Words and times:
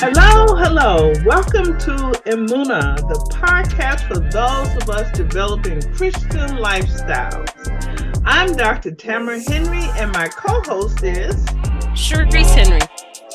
Hello, 0.00 0.54
hello. 0.54 1.12
Welcome 1.24 1.76
to 1.76 1.96
Emuna, 2.24 2.96
the 2.98 3.18
podcast 3.34 4.06
for 4.06 4.20
those 4.20 4.80
of 4.80 4.88
us 4.88 5.10
developing 5.10 5.82
Christian 5.92 6.50
lifestyles. 6.50 7.50
I'm 8.24 8.54
Dr. 8.54 8.92
Tamara 8.92 9.40
Henry, 9.40 9.82
and 9.96 10.12
my 10.12 10.28
co 10.28 10.60
host 10.60 11.02
is 11.02 11.34
Charisse 11.96 12.54
Henry. 12.54 12.78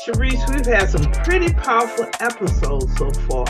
Charisse, 0.06 0.54
we've 0.54 0.64
had 0.64 0.88
some 0.88 1.12
pretty 1.22 1.52
powerful 1.52 2.06
episodes 2.20 2.96
so 2.96 3.10
far. 3.28 3.44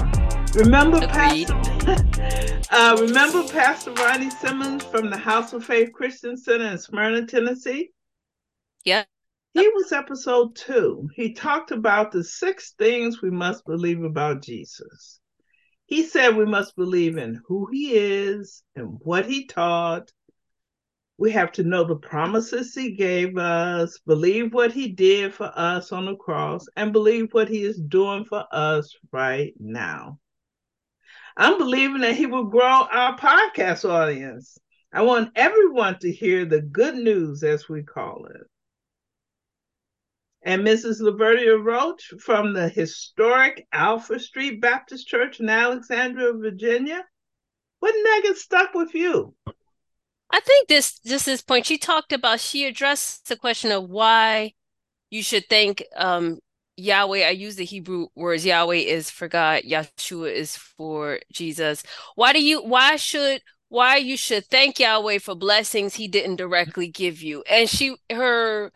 Remember, 0.55 0.97
Agreed. 0.97 1.47
Pastor, 1.47 2.61
uh, 2.73 2.97
remember 3.01 3.45
Pastor 3.47 3.93
Ronnie 3.93 4.31
Simmons 4.31 4.83
from 4.83 5.09
the 5.09 5.19
House 5.19 5.53
of 5.53 5.65
Faith 5.65 5.93
Christian 5.93 6.37
Center 6.37 6.65
in 6.65 6.79
Smyrna, 6.79 7.27
Tennessee? 7.27 7.91
Yeah. 8.85 9.05
He 9.55 9.69
was 9.69 9.93
episode 9.93 10.57
two. 10.57 11.09
He 11.15 11.33
talked 11.33 11.71
about 11.71 12.11
the 12.11 12.25
six 12.25 12.73
things 12.73 13.23
we 13.23 13.31
must 13.31 13.65
believe 13.65 14.03
about 14.03 14.43
Jesus. 14.43 15.21
He 15.87 16.03
said 16.03 16.35
we 16.35 16.45
must 16.45 16.75
believe 16.75 17.19
in 17.19 17.41
who 17.47 17.69
he 17.71 17.95
is 17.95 18.65
and 18.75 18.99
what 18.99 19.27
he 19.27 19.47
taught. 19.47 20.11
We 21.19 21.31
have 21.31 21.53
to 21.53 21.63
know 21.63 21.85
the 21.85 21.95
promises 21.95 22.75
he 22.75 22.97
gave 22.97 23.39
us, 23.39 24.01
believe 24.05 24.53
what 24.53 24.73
he 24.73 24.89
did 24.89 25.33
for 25.33 25.53
us 25.55 25.93
on 25.93 26.07
the 26.07 26.17
cross, 26.17 26.67
and 26.75 26.93
believe 26.93 27.33
what 27.33 27.49
he 27.49 27.63
is 27.63 27.79
doing 27.79 28.25
for 28.25 28.45
us 28.51 28.93
right 29.13 29.55
now. 29.61 30.19
I'm 31.37 31.59
believing 31.59 32.01
that 32.01 32.17
he 32.17 32.27
will 32.27 32.47
grow 32.47 32.89
our 32.91 33.17
podcast 33.17 33.89
audience. 33.89 34.59
I 34.93 35.03
want 35.03 35.31
everyone 35.37 36.01
to 36.01 36.11
hear 36.11 36.45
the 36.45 36.61
good 36.61 36.97
news, 36.97 37.45
as 37.45 37.69
we 37.69 37.85
call 37.85 38.27
it 38.27 38.49
and 40.45 40.63
Mrs. 40.63 41.01
Lavertia 41.01 41.63
Roach 41.63 42.13
from 42.21 42.53
the 42.53 42.69
historic 42.69 43.67
Alfred 43.73 44.21
Street 44.21 44.61
Baptist 44.61 45.09
Church 45.09 45.41
in 45.41 45.49
Alexandria, 45.49 46.33
Virginia. 46.35 47.05
What 47.81 47.95
nugget 47.97 48.37
stuck 48.37 48.75
with 48.75 48.95
you? 48.95 49.35
I 50.31 50.41
think 50.41 50.69
this 50.69 50.99
just 51.01 51.27
this 51.27 51.43
point 51.43 51.67
she 51.67 51.79
talked 51.79 52.13
about 52.13 52.41
she 52.41 52.67
addressed 52.67 53.29
the 53.29 53.37
question 53.37 53.73
of 53.73 53.89
why 53.89 54.53
you 55.11 55.23
should 55.23 55.49
thank 55.49 55.83
um 55.97 56.39
Yahweh. 56.77 57.27
I 57.27 57.31
use 57.31 57.57
the 57.57 57.65
Hebrew 57.65 58.09
words 58.15 58.45
Yahweh 58.45 58.77
is 58.77 59.11
for 59.11 59.29
God, 59.29 59.63
Yeshua 59.63 60.33
is 60.33 60.57
for 60.57 61.21
Jesus. 61.33 61.83
Why 62.17 62.33
do 62.33 62.43
you 62.43 62.63
why 62.63 62.97
should 62.97 63.43
why 63.69 63.97
you 63.97 64.17
should 64.17 64.47
thank 64.47 64.79
Yahweh 64.79 65.19
for 65.19 65.35
blessings 65.35 65.95
he 65.95 66.09
didn't 66.09 66.37
directly 66.37 66.89
give 66.89 67.23
you? 67.23 67.43
And 67.49 67.69
she 67.69 67.97
her 68.11 68.73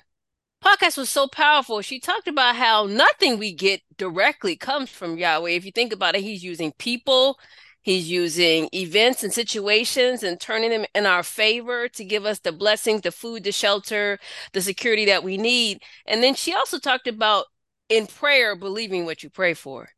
podcast 0.64 0.96
was 0.96 1.10
so 1.10 1.28
powerful. 1.28 1.80
She 1.80 2.00
talked 2.00 2.28
about 2.28 2.56
how 2.56 2.86
nothing 2.86 3.38
we 3.38 3.52
get 3.52 3.82
directly 3.96 4.56
comes 4.56 4.90
from 4.90 5.18
Yahweh. 5.18 5.50
If 5.50 5.64
you 5.64 5.72
think 5.72 5.92
about 5.92 6.14
it, 6.16 6.22
He's 6.22 6.42
using 6.42 6.72
people, 6.72 7.38
He's 7.82 8.10
using 8.10 8.68
events 8.74 9.22
and 9.22 9.32
situations 9.32 10.22
and 10.22 10.40
turning 10.40 10.70
them 10.70 10.84
in 10.94 11.06
our 11.06 11.22
favor 11.22 11.88
to 11.88 12.04
give 12.04 12.24
us 12.26 12.40
the 12.40 12.52
blessings, 12.52 13.02
the 13.02 13.12
food, 13.12 13.44
the 13.44 13.52
shelter, 13.52 14.18
the 14.52 14.60
security 14.60 15.06
that 15.06 15.24
we 15.24 15.36
need. 15.36 15.82
And 16.06 16.22
then 16.22 16.34
she 16.34 16.54
also 16.54 16.78
talked 16.78 17.06
about 17.06 17.46
in 17.88 18.06
prayer, 18.06 18.54
believing 18.56 19.04
what 19.04 19.22
you 19.22 19.30
pray 19.30 19.54
for. 19.54 19.88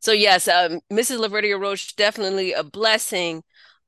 So, 0.00 0.12
yes, 0.12 0.48
um, 0.48 0.80
Mrs. 0.92 1.18
Lavertia 1.18 1.60
Roach, 1.60 1.96
definitely 1.96 2.52
a 2.52 2.62
blessing. 2.62 3.42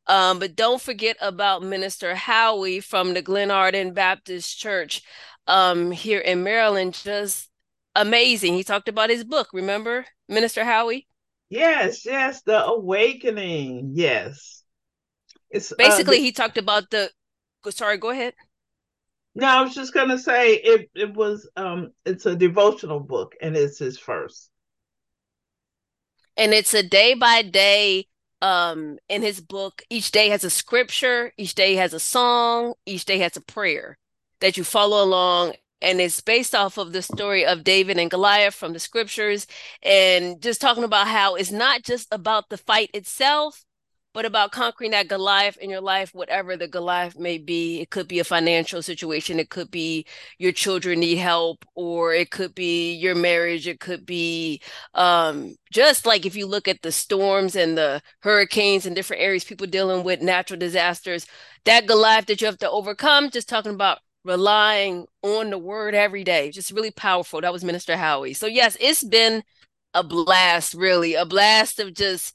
Um, 0.07 0.39
but 0.41 0.57
don't 0.57 0.81
forget 0.81 1.17
about 1.21 1.63
Minister 1.63 2.15
Howie 2.15 2.81
from 2.81 3.15
the 3.15 3.23
Glenarden 3.23 3.95
Baptist 3.95 4.59
Church 4.59 5.03
um 5.51 5.91
here 5.91 6.21
in 6.21 6.43
Maryland 6.43 6.95
just 6.95 7.51
amazing. 7.97 8.55
He 8.55 8.65
talked 8.65 8.89
about 8.89 9.11
his 9.11 9.25
book, 9.25 9.49
remember, 9.53 10.07
Minister 10.29 10.65
Howie? 10.65 11.07
Yes, 11.51 12.07
yes, 12.07 12.43
the 12.43 12.65
awakening. 12.65 13.93
Yes. 13.95 14.63
It's 15.51 15.73
basically 15.73 16.19
uh, 16.19 16.21
he 16.21 16.33
talked 16.33 16.59
about 16.59 16.91
the 16.91 17.11
sorry, 17.71 17.99
go 17.99 18.11
ahead. 18.11 18.35
No, 19.35 19.47
I 19.47 19.63
was 19.63 19.75
just 19.75 19.93
gonna 19.93 20.19
say 20.19 20.55
it 20.55 20.91
it 20.95 21.15
was 21.15 21.49
um 21.57 21.93
it's 22.05 22.27
a 22.27 22.37
devotional 22.37 23.01
book 23.01 23.35
and 23.41 23.57
it's 23.57 23.79
his 23.79 23.99
first. 23.99 24.51
And 26.37 26.55
it's 26.55 26.73
a 26.73 26.83
day 26.83 27.15
by 27.15 27.43
day 27.43 28.07
um 28.43 28.99
in 29.09 29.23
his 29.23 29.41
book 29.41 29.83
each 29.91 30.13
day 30.13 30.31
has 30.31 30.45
a 30.45 30.51
scripture 30.51 31.33
each 31.37 31.55
day 31.55 31.75
has 31.75 31.93
a 31.93 32.01
song 32.01 32.73
each 32.87 33.05
day 33.05 33.19
has 33.19 33.37
a 33.37 33.41
prayer 33.43 33.99
that 34.41 34.57
you 34.57 34.65
follow 34.65 35.03
along 35.03 35.55
and 35.83 36.01
it's 36.01 36.21
based 36.21 36.55
off 36.55 36.79
of 36.79 36.93
the 36.93 37.03
story 37.03 37.45
of 37.45 37.65
David 37.65 37.99
and 37.99 38.11
Goliath 38.11 38.55
from 38.55 38.73
the 38.73 38.81
scriptures 38.81 39.47
and 39.83 40.41
just 40.41 40.61
talking 40.61 40.85
about 40.85 41.09
how 41.09 41.35
it's 41.37 41.51
not 41.51 41.83
just 41.83 42.09
about 42.13 42.49
the 42.49 42.59
fight 42.59 42.91
itself 42.95 43.65
but 44.13 44.25
about 44.25 44.51
conquering 44.51 44.91
that 44.91 45.07
Goliath 45.07 45.57
in 45.59 45.71
your 45.71 45.81
life 45.81 46.13
whatever 46.13 46.57
the 46.57 46.67
Goliath 46.67 47.17
may 47.17 47.39
be. 47.39 47.81
It 47.81 47.91
could 47.91 48.09
be 48.09 48.19
a 48.19 48.25
financial 48.25 48.83
situation 48.83 49.39
it 49.39 49.51
could 49.51 49.71
be 49.71 50.05
your 50.39 50.53
children 50.53 51.01
need 51.01 51.17
help 51.17 51.65
or 51.75 52.13
it 52.13 52.31
could 52.31 52.55
be 52.55 52.93
your 52.95 53.15
marriage 53.15 53.69
it 53.69 53.81
could 53.81 54.05
be 54.05 54.61
um, 54.95 55.55
just 55.73 56.07
like 56.07 56.27
if 56.27 56.37
you 56.37 56.47
look 56.47 56.69
at 56.69 56.83
the 56.83 56.93
storms 56.93 57.55
and 57.57 57.79
the 57.79 58.03
hurricanes 58.21 58.85
and 58.85 58.97
different 58.97 59.23
areas 59.23 59.45
people 59.45 59.67
dealing 59.67 60.05
with 60.05 60.21
natural 60.21 60.59
disasters 60.59 61.27
that 61.65 61.87
Goliath 61.87 62.27
that 62.27 62.41
you 62.41 62.47
have 62.47 62.59
to 62.59 62.71
overcome 62.71 63.31
just 63.31 63.49
talking 63.49 63.73
about 63.75 63.99
relying 64.25 65.07
on 65.23 65.51
the 65.51 65.59
word 65.59 65.95
every 65.95 66.25
day. 66.25 66.51
Just 66.51 66.73
really 66.73 66.91
powerful. 66.91 67.41
That 67.41 67.53
was 67.53 67.65
Minister 67.65 67.97
Howie. 67.97 68.35
So, 68.35 68.47
yes, 68.47 68.77
it's 68.81 69.03
been 69.05 69.43
a 69.95 70.03
blast, 70.03 70.75
really, 70.75 71.15
a 71.15 71.25
blast 71.25 71.81
of 71.81 71.95
just 71.95 72.35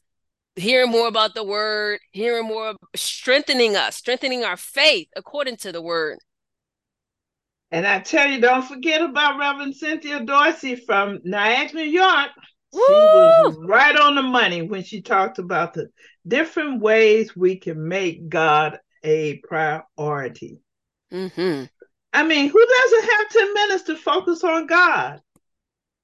hearing 0.56 0.92
more 0.92 1.08
about 1.08 1.36
the 1.36 1.44
word, 1.44 2.00
hearing 2.12 2.48
more, 2.48 2.76
strengthening 2.96 3.76
us, 3.76 3.96
strengthening 3.96 4.44
our 4.44 4.58
faith 4.58 5.08
according 5.16 5.58
to 5.58 5.72
the 5.72 5.82
word. 5.82 6.20
And 7.72 7.86
I 7.86 8.00
tell 8.00 8.30
you, 8.30 8.40
don't 8.40 8.64
forget 8.64 9.02
about 9.02 9.38
Reverend 9.38 9.76
Cynthia 9.76 10.22
Dorsey 10.22 10.76
from 10.76 11.20
Niagara, 11.24 11.82
New 11.82 11.90
York. 11.90 12.30
Woo! 12.72 12.82
She 12.88 12.94
was 12.94 13.58
right 13.66 13.96
on 13.96 14.16
the 14.16 14.22
money 14.22 14.62
when 14.62 14.84
she 14.84 15.02
talked 15.02 15.40
about 15.40 15.74
the 15.74 15.90
different 16.28 16.82
ways 16.82 17.36
we 17.36 17.58
can 17.58 17.88
make 17.88 18.30
God 18.30 18.80
a 19.04 19.38
priority. 19.48 20.60
Mm-hmm. 21.12 21.66
I 22.16 22.24
mean, 22.24 22.48
who 22.48 22.66
doesn't 22.66 23.12
have 23.12 23.30
10 23.30 23.54
minutes 23.54 23.84
to 23.84 23.98
focus 23.98 24.42
on 24.46 24.68
God? 24.68 25.20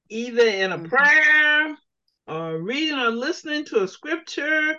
Either 0.10 0.46
in 0.46 0.74
a 0.74 0.78
mm-hmm. 0.78 0.88
prayer 0.88 1.78
or 2.28 2.62
reading 2.62 3.00
or 3.00 3.12
listening 3.12 3.64
to 3.66 3.84
a 3.84 3.88
scripture 3.88 4.76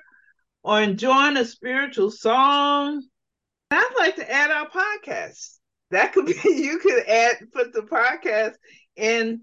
or 0.62 0.82
enjoying 0.82 1.38
a 1.38 1.47
spiritual 1.47 2.10
song. 2.10 3.03
I'd 3.70 3.94
like 3.97 4.16
to 4.16 4.31
add 4.31 4.50
our 4.50 4.69
podcast. 4.69 5.56
That 5.91 6.12
could 6.12 6.26
be, 6.26 6.34
you 6.44 6.78
could 6.78 7.06
add, 7.09 7.37
put 7.50 7.72
the 7.72 7.81
podcast 7.81 8.53
in 8.97 9.41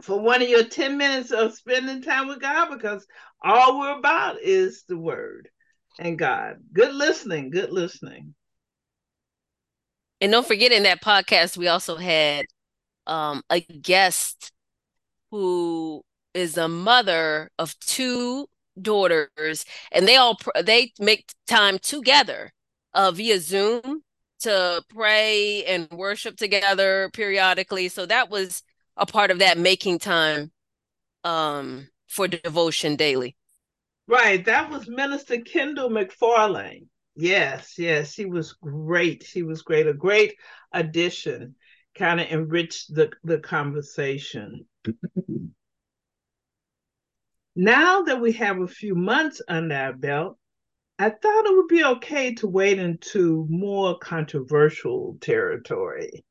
for 0.00 0.18
one 0.18 0.40
of 0.40 0.48
your 0.48 0.64
10 0.64 0.96
minutes 0.96 1.32
of 1.32 1.52
spending 1.52 2.00
time 2.00 2.28
with 2.28 2.40
God 2.40 2.70
because 2.74 3.06
all 3.42 3.78
we're 3.78 3.98
about 3.98 4.40
is 4.40 4.84
the 4.88 4.96
word 4.96 5.50
and 5.98 6.18
God. 6.18 6.56
Good 6.72 6.94
listening, 6.94 7.50
good 7.50 7.72
listening. 7.72 8.34
And 10.20 10.32
don't 10.32 10.46
forget 10.46 10.72
in 10.72 10.82
that 10.82 11.02
podcast, 11.02 11.56
we 11.56 11.68
also 11.68 11.96
had 11.96 12.46
um, 13.06 13.42
a 13.50 13.60
guest 13.60 14.52
who 15.30 16.02
is 16.34 16.56
a 16.56 16.68
mother 16.68 17.50
of 17.58 17.78
two 17.80 18.46
daughters, 18.80 19.64
and 19.92 20.06
they 20.06 20.16
all 20.16 20.38
they 20.62 20.92
make 20.98 21.32
time 21.46 21.78
together 21.78 22.52
uh, 22.94 23.10
via 23.10 23.40
Zoom 23.40 24.02
to 24.40 24.82
pray 24.88 25.64
and 25.64 25.88
worship 25.90 26.36
together 26.36 27.10
periodically. 27.12 27.88
So 27.88 28.06
that 28.06 28.30
was 28.30 28.62
a 28.96 29.06
part 29.06 29.30
of 29.30 29.38
that 29.38 29.58
making 29.58 29.98
time 29.98 30.50
um, 31.24 31.88
for 32.08 32.26
devotion 32.28 32.96
daily. 32.96 33.36
Right. 34.06 34.44
That 34.44 34.70
was 34.70 34.88
Minister 34.88 35.40
Kendall 35.40 35.90
McFarlane. 35.90 36.86
Yes, 37.16 37.78
yes, 37.78 38.12
she 38.14 38.24
was 38.24 38.52
great. 38.54 39.24
She 39.24 39.42
was 39.42 39.62
great. 39.62 39.86
A 39.86 39.92
great 39.94 40.36
addition, 40.72 41.56
kind 41.94 42.20
of 42.20 42.28
enriched 42.28 42.94
the, 42.94 43.10
the 43.24 43.38
conversation. 43.38 44.66
now 47.56 48.02
that 48.02 48.20
we 48.20 48.32
have 48.32 48.60
a 48.60 48.66
few 48.66 48.94
months 48.94 49.40
under 49.48 49.74
our 49.74 49.92
belt, 49.92 50.38
I 50.98 51.10
thought 51.10 51.46
it 51.46 51.56
would 51.56 51.68
be 51.68 51.84
okay 51.84 52.34
to 52.36 52.48
wade 52.48 52.78
into 52.78 53.46
more 53.50 53.98
controversial 53.98 55.18
territory, 55.20 56.24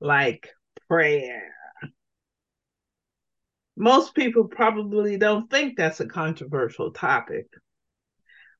like 0.00 0.50
prayer. 0.88 1.54
Most 3.76 4.14
people 4.14 4.48
probably 4.48 5.18
don't 5.18 5.50
think 5.50 5.76
that's 5.76 6.00
a 6.00 6.06
controversial 6.06 6.90
topic, 6.90 7.48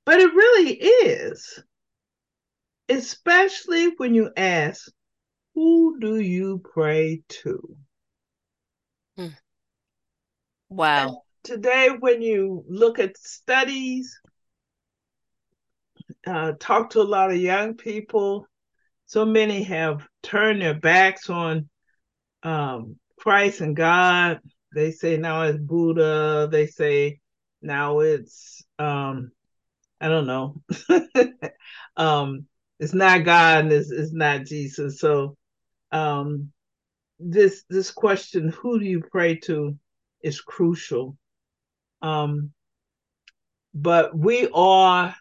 but 0.05 0.21
it 0.21 0.35
really 0.35 0.75
is, 0.75 1.63
especially 2.89 3.95
when 3.97 4.15
you 4.15 4.31
ask, 4.37 4.91
who 5.55 5.99
do 6.01 6.19
you 6.19 6.59
pray 6.59 7.23
to? 7.29 7.77
Hmm. 9.17 9.27
Wow. 10.69 11.07
And 11.09 11.17
today, 11.45 11.91
when 11.99 12.23
you 12.23 12.65
look 12.69 12.99
at 12.99 13.17
studies, 13.17 14.19
uh, 16.27 16.53
talk 16.59 16.91
to 16.91 17.01
a 17.01 17.03
lot 17.03 17.31
of 17.31 17.37
young 17.37 17.75
people, 17.75 18.47
so 19.07 19.25
many 19.25 19.63
have 19.65 20.07
turned 20.23 20.63
their 20.63 20.79
backs 20.79 21.29
on 21.29 21.69
um, 22.43 22.97
Christ 23.19 23.61
and 23.61 23.77
God. 23.77 24.41
They 24.75 24.91
say 24.91 25.19
now 25.19 25.43
it's 25.43 25.59
Buddha. 25.59 26.49
They 26.51 26.67
say 26.67 27.21
now 27.61 28.01
it's 28.01 28.65
um, 28.79 29.33
I 30.03 30.09
don't 30.09 30.27
know. 30.27 30.61
um, 31.97 32.47
it's 32.81 32.93
not 32.93 33.25
God 33.25 33.65
and 33.65 33.73
it's, 33.73 33.93
it's 33.93 34.13
not 34.13 34.45
Jesus. 34.45 34.99
So 34.99 35.37
um, 35.93 36.51
this 37.21 37.63
this 37.71 37.93
question, 37.93 38.49
who 38.49 38.81
do 38.81 38.85
you 38.85 39.01
pray 39.01 39.37
to, 39.45 39.79
is 40.23 40.41
crucial. 40.41 41.17
Um, 42.03 42.51
but 43.75 44.17
we 44.17 44.49
are 44.53 45.15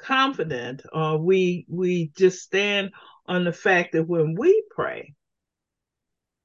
confident, 0.00 0.82
or 0.92 1.18
we 1.18 1.66
we 1.68 2.12
just 2.16 2.42
stand 2.42 2.92
on 3.26 3.44
the 3.44 3.52
fact 3.52 3.92
that 3.92 4.06
when 4.06 4.36
we 4.36 4.62
pray, 4.70 5.14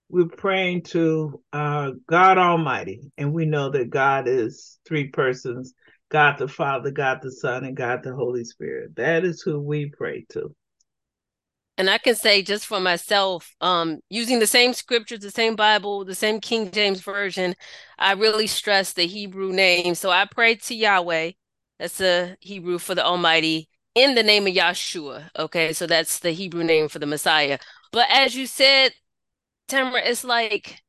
we're 0.10 0.26
praying 0.26 0.84
to 0.84 1.42
uh, 1.54 1.92
God 2.08 2.40
Almighty, 2.40 3.12
and 3.16 3.32
we 3.32 3.46
know 3.46 3.70
that 3.70 3.92
God 3.92 4.28
is 4.28 4.80
three 4.86 5.10
persons 5.10 5.74
God 6.10 6.38
the 6.38 6.48
Father, 6.48 6.92
God 6.92 7.20
the 7.22 7.32
Son, 7.32 7.66
and 7.66 7.76
God 7.76 8.04
the 8.04 8.16
Holy 8.16 8.44
Spirit. 8.44 8.96
That 8.96 9.26
is 9.26 9.42
who 9.42 9.60
we 9.60 9.90
pray 9.90 10.26
to. 10.30 10.56
And 11.78 11.90
I 11.90 12.00
can 12.00 12.16
say 12.16 12.42
just 12.42 12.66
for 12.66 12.80
myself, 12.80 13.56
um, 13.62 14.00
using 14.10 14.40
the 14.40 14.48
same 14.48 14.74
scriptures, 14.74 15.20
the 15.20 15.30
same 15.30 15.56
Bible, 15.56 16.06
the 16.06 16.16
same 16.16 16.40
King 16.40 16.72
James 16.72 17.02
Version, 17.02 17.56
I 18.00 18.14
really 18.14 18.48
stress 18.48 18.94
the 18.94 19.06
Hebrew 19.06 19.52
name. 19.52 19.94
So 19.94 20.10
I 20.10 20.26
pray 20.26 20.56
to 20.56 20.76
Yahweh, 20.76 21.32
that's 21.78 21.98
the 21.98 22.36
Hebrew 22.40 22.80
for 22.80 22.96
the 22.96 23.06
Almighty, 23.06 23.70
in 23.94 24.16
the 24.16 24.24
name 24.24 24.48
of 24.48 24.54
Yahshua. 24.54 25.30
Okay, 25.38 25.72
so 25.72 25.86
that's 25.86 26.20
the 26.20 26.32
Hebrew 26.32 26.64
name 26.64 26.88
for 26.88 26.98
the 26.98 27.06
Messiah. 27.06 27.60
But 27.92 28.08
as 28.10 28.36
you 28.36 28.48
said, 28.48 28.94
Tamara, 29.68 30.02
it's 30.04 30.24
like 30.24 30.82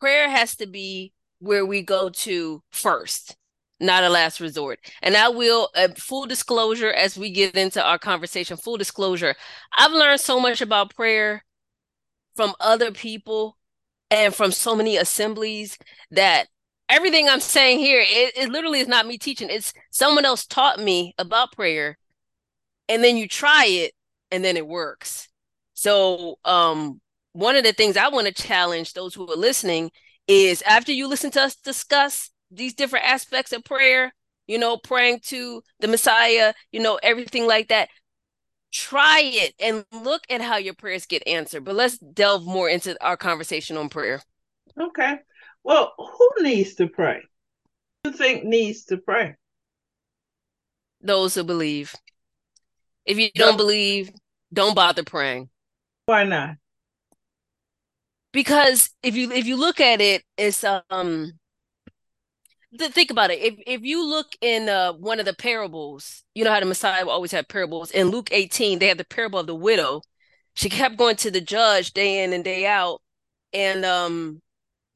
prayer 0.00 0.30
has 0.30 0.56
to 0.56 0.66
be 0.66 1.12
where 1.40 1.66
we 1.66 1.82
go 1.82 2.08
to 2.08 2.62
first 2.70 3.36
not 3.80 4.04
a 4.04 4.08
last 4.08 4.40
resort. 4.40 4.78
And 5.02 5.16
I 5.16 5.28
will, 5.28 5.68
uh, 5.74 5.88
full 5.96 6.26
disclosure, 6.26 6.92
as 6.92 7.18
we 7.18 7.30
get 7.30 7.54
into 7.54 7.84
our 7.84 7.98
conversation, 7.98 8.56
full 8.56 8.76
disclosure, 8.76 9.34
I've 9.76 9.92
learned 9.92 10.20
so 10.20 10.40
much 10.40 10.60
about 10.60 10.94
prayer 10.94 11.44
from 12.34 12.54
other 12.60 12.90
people 12.90 13.56
and 14.10 14.34
from 14.34 14.52
so 14.52 14.76
many 14.76 14.96
assemblies 14.96 15.78
that 16.10 16.46
everything 16.88 17.28
I'm 17.28 17.40
saying 17.40 17.80
here, 17.80 18.00
it, 18.00 18.36
it 18.36 18.48
literally 18.50 18.80
is 18.80 18.88
not 18.88 19.06
me 19.06 19.18
teaching. 19.18 19.50
It's 19.50 19.72
someone 19.90 20.24
else 20.24 20.46
taught 20.46 20.78
me 20.78 21.14
about 21.18 21.52
prayer. 21.52 21.98
And 22.88 23.02
then 23.02 23.16
you 23.16 23.26
try 23.26 23.66
it 23.66 23.92
and 24.30 24.44
then 24.44 24.56
it 24.56 24.66
works. 24.66 25.28
So, 25.74 26.38
um, 26.44 27.00
one 27.32 27.56
of 27.56 27.64
the 27.64 27.72
things 27.72 27.98
I 27.98 28.08
want 28.08 28.26
to 28.28 28.32
challenge 28.32 28.94
those 28.94 29.14
who 29.14 29.30
are 29.30 29.36
listening 29.36 29.90
is 30.26 30.62
after 30.62 30.90
you 30.90 31.06
listen 31.06 31.30
to 31.32 31.42
us 31.42 31.56
discuss 31.56 32.30
these 32.50 32.74
different 32.74 33.06
aspects 33.06 33.52
of 33.52 33.64
prayer, 33.64 34.12
you 34.46 34.58
know, 34.58 34.76
praying 34.76 35.20
to 35.26 35.62
the 35.80 35.88
Messiah, 35.88 36.54
you 36.72 36.80
know, 36.80 36.98
everything 37.02 37.46
like 37.46 37.68
that. 37.68 37.88
Try 38.72 39.22
it 39.24 39.54
and 39.58 39.84
look 39.92 40.22
at 40.28 40.40
how 40.40 40.56
your 40.56 40.74
prayers 40.74 41.06
get 41.06 41.26
answered. 41.26 41.64
But 41.64 41.76
let's 41.76 41.98
delve 41.98 42.44
more 42.44 42.68
into 42.68 43.02
our 43.04 43.16
conversation 43.16 43.76
on 43.76 43.88
prayer. 43.88 44.20
Okay. 44.78 45.16
Well, 45.64 45.94
who 45.98 46.30
needs 46.42 46.74
to 46.74 46.86
pray? 46.86 47.22
Who 48.04 48.10
you 48.10 48.16
think 48.16 48.44
needs 48.44 48.84
to 48.86 48.98
pray? 48.98 49.34
Those 51.00 51.34
who 51.34 51.44
believe. 51.44 51.94
If 53.04 53.18
you 53.18 53.30
don't 53.34 53.56
believe, 53.56 54.10
don't 54.52 54.74
bother 54.74 55.04
praying. 55.04 55.48
Why 56.06 56.24
not? 56.24 56.56
Because 58.32 58.90
if 59.02 59.16
you 59.16 59.32
if 59.32 59.46
you 59.46 59.56
look 59.56 59.80
at 59.80 60.00
it, 60.00 60.22
it's 60.36 60.64
um 60.90 61.32
think 62.78 63.10
about 63.10 63.30
it. 63.30 63.40
If 63.40 63.54
if 63.66 63.82
you 63.82 64.04
look 64.06 64.28
in 64.40 64.68
uh, 64.68 64.92
one 64.94 65.20
of 65.20 65.26
the 65.26 65.34
parables, 65.34 66.24
you 66.34 66.44
know 66.44 66.52
how 66.52 66.60
the 66.60 66.66
Messiah 66.66 67.04
will 67.04 67.12
always 67.12 67.32
have 67.32 67.48
parables. 67.48 67.90
In 67.90 68.08
Luke 68.10 68.28
18, 68.32 68.78
they 68.78 68.88
have 68.88 68.98
the 68.98 69.04
parable 69.04 69.38
of 69.38 69.46
the 69.46 69.54
widow. 69.54 70.02
She 70.54 70.68
kept 70.70 70.96
going 70.96 71.16
to 71.16 71.30
the 71.30 71.40
judge 71.40 71.92
day 71.92 72.24
in 72.24 72.32
and 72.32 72.44
day 72.44 72.66
out. 72.66 73.02
And 73.52 73.84
um 73.84 74.42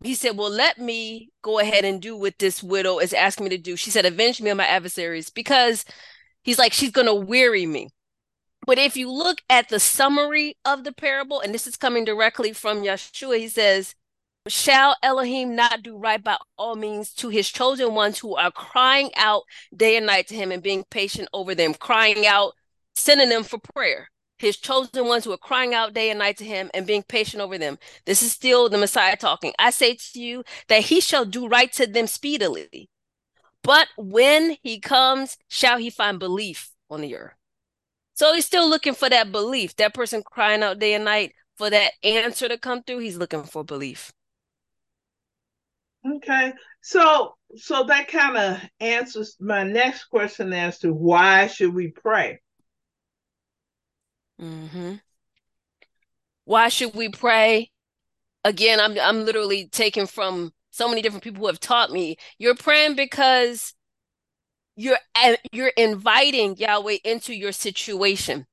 he 0.02 0.14
said, 0.14 0.36
Well, 0.36 0.50
let 0.50 0.78
me 0.78 1.30
go 1.42 1.58
ahead 1.58 1.84
and 1.84 2.00
do 2.00 2.16
what 2.16 2.38
this 2.38 2.62
widow 2.62 2.98
is 2.98 3.12
asking 3.12 3.44
me 3.44 3.50
to 3.50 3.58
do. 3.58 3.76
She 3.76 3.90
said, 3.90 4.06
Avenge 4.06 4.40
me 4.40 4.50
on 4.50 4.56
my 4.56 4.66
adversaries, 4.66 5.30
because 5.30 5.84
he's 6.42 6.58
like, 6.58 6.72
she's 6.72 6.90
gonna 6.90 7.14
weary 7.14 7.66
me. 7.66 7.90
But 8.66 8.78
if 8.78 8.96
you 8.96 9.10
look 9.10 9.42
at 9.50 9.68
the 9.68 9.80
summary 9.80 10.56
of 10.64 10.84
the 10.84 10.92
parable, 10.92 11.40
and 11.40 11.54
this 11.54 11.66
is 11.66 11.76
coming 11.76 12.04
directly 12.04 12.52
from 12.52 12.82
Yeshua, 12.82 13.38
he 13.38 13.48
says, 13.48 13.94
Shall 14.48 14.96
Elohim 15.02 15.54
not 15.54 15.82
do 15.82 15.98
right 15.98 16.22
by 16.22 16.38
all 16.56 16.74
means 16.74 17.12
to 17.14 17.28
his 17.28 17.50
chosen 17.50 17.94
ones 17.94 18.18
who 18.18 18.36
are 18.36 18.50
crying 18.50 19.10
out 19.14 19.42
day 19.76 19.96
and 19.96 20.06
night 20.06 20.28
to 20.28 20.34
him 20.34 20.50
and 20.50 20.62
being 20.62 20.84
patient 20.90 21.28
over 21.34 21.54
them, 21.54 21.74
crying 21.74 22.26
out, 22.26 22.54
synonym 22.94 23.44
for 23.44 23.58
prayer? 23.58 24.08
His 24.38 24.56
chosen 24.56 25.06
ones 25.06 25.24
who 25.24 25.32
are 25.32 25.36
crying 25.36 25.74
out 25.74 25.92
day 25.92 26.08
and 26.08 26.18
night 26.18 26.38
to 26.38 26.44
him 26.46 26.70
and 26.72 26.86
being 26.86 27.02
patient 27.02 27.42
over 27.42 27.58
them. 27.58 27.78
This 28.06 28.22
is 28.22 28.32
still 28.32 28.70
the 28.70 28.78
Messiah 28.78 29.16
talking. 29.16 29.52
I 29.58 29.68
say 29.70 29.94
to 29.94 30.20
you 30.20 30.42
that 30.68 30.84
he 30.84 31.02
shall 31.02 31.26
do 31.26 31.46
right 31.46 31.70
to 31.74 31.86
them 31.86 32.06
speedily. 32.06 32.88
But 33.62 33.88
when 33.98 34.56
he 34.62 34.80
comes, 34.80 35.36
shall 35.48 35.76
he 35.76 35.90
find 35.90 36.18
belief 36.18 36.70
on 36.88 37.02
the 37.02 37.14
earth? 37.14 37.34
So 38.14 38.32
he's 38.32 38.46
still 38.46 38.68
looking 38.68 38.94
for 38.94 39.10
that 39.10 39.30
belief. 39.30 39.76
That 39.76 39.92
person 39.92 40.22
crying 40.22 40.62
out 40.62 40.78
day 40.78 40.94
and 40.94 41.04
night 41.04 41.34
for 41.58 41.68
that 41.68 41.92
answer 42.02 42.48
to 42.48 42.56
come 42.56 42.82
through, 42.82 43.00
he's 43.00 43.18
looking 43.18 43.44
for 43.44 43.62
belief. 43.62 44.12
Okay. 46.06 46.52
So 46.82 47.34
so 47.56 47.84
that 47.84 48.08
kind 48.08 48.36
of 48.36 48.60
answers 48.80 49.36
my 49.40 49.64
next 49.64 50.04
question 50.04 50.52
as 50.52 50.78
to 50.80 50.92
why 50.92 51.46
should 51.46 51.74
we 51.74 51.88
pray? 51.88 52.40
Mm-hmm. 54.40 54.94
Why 56.44 56.68
should 56.68 56.94
we 56.94 57.10
pray? 57.10 57.70
Again, 58.44 58.80
I'm 58.80 58.98
I'm 58.98 59.24
literally 59.24 59.68
taking 59.68 60.06
from 60.06 60.52
so 60.70 60.88
many 60.88 61.02
different 61.02 61.24
people 61.24 61.40
who 61.40 61.46
have 61.48 61.60
taught 61.60 61.90
me. 61.90 62.16
You're 62.38 62.54
praying 62.54 62.96
because 62.96 63.74
you're 64.76 64.98
you're 65.52 65.72
inviting 65.76 66.56
Yahweh 66.56 66.98
into 67.04 67.34
your 67.34 67.52
situation. 67.52 68.46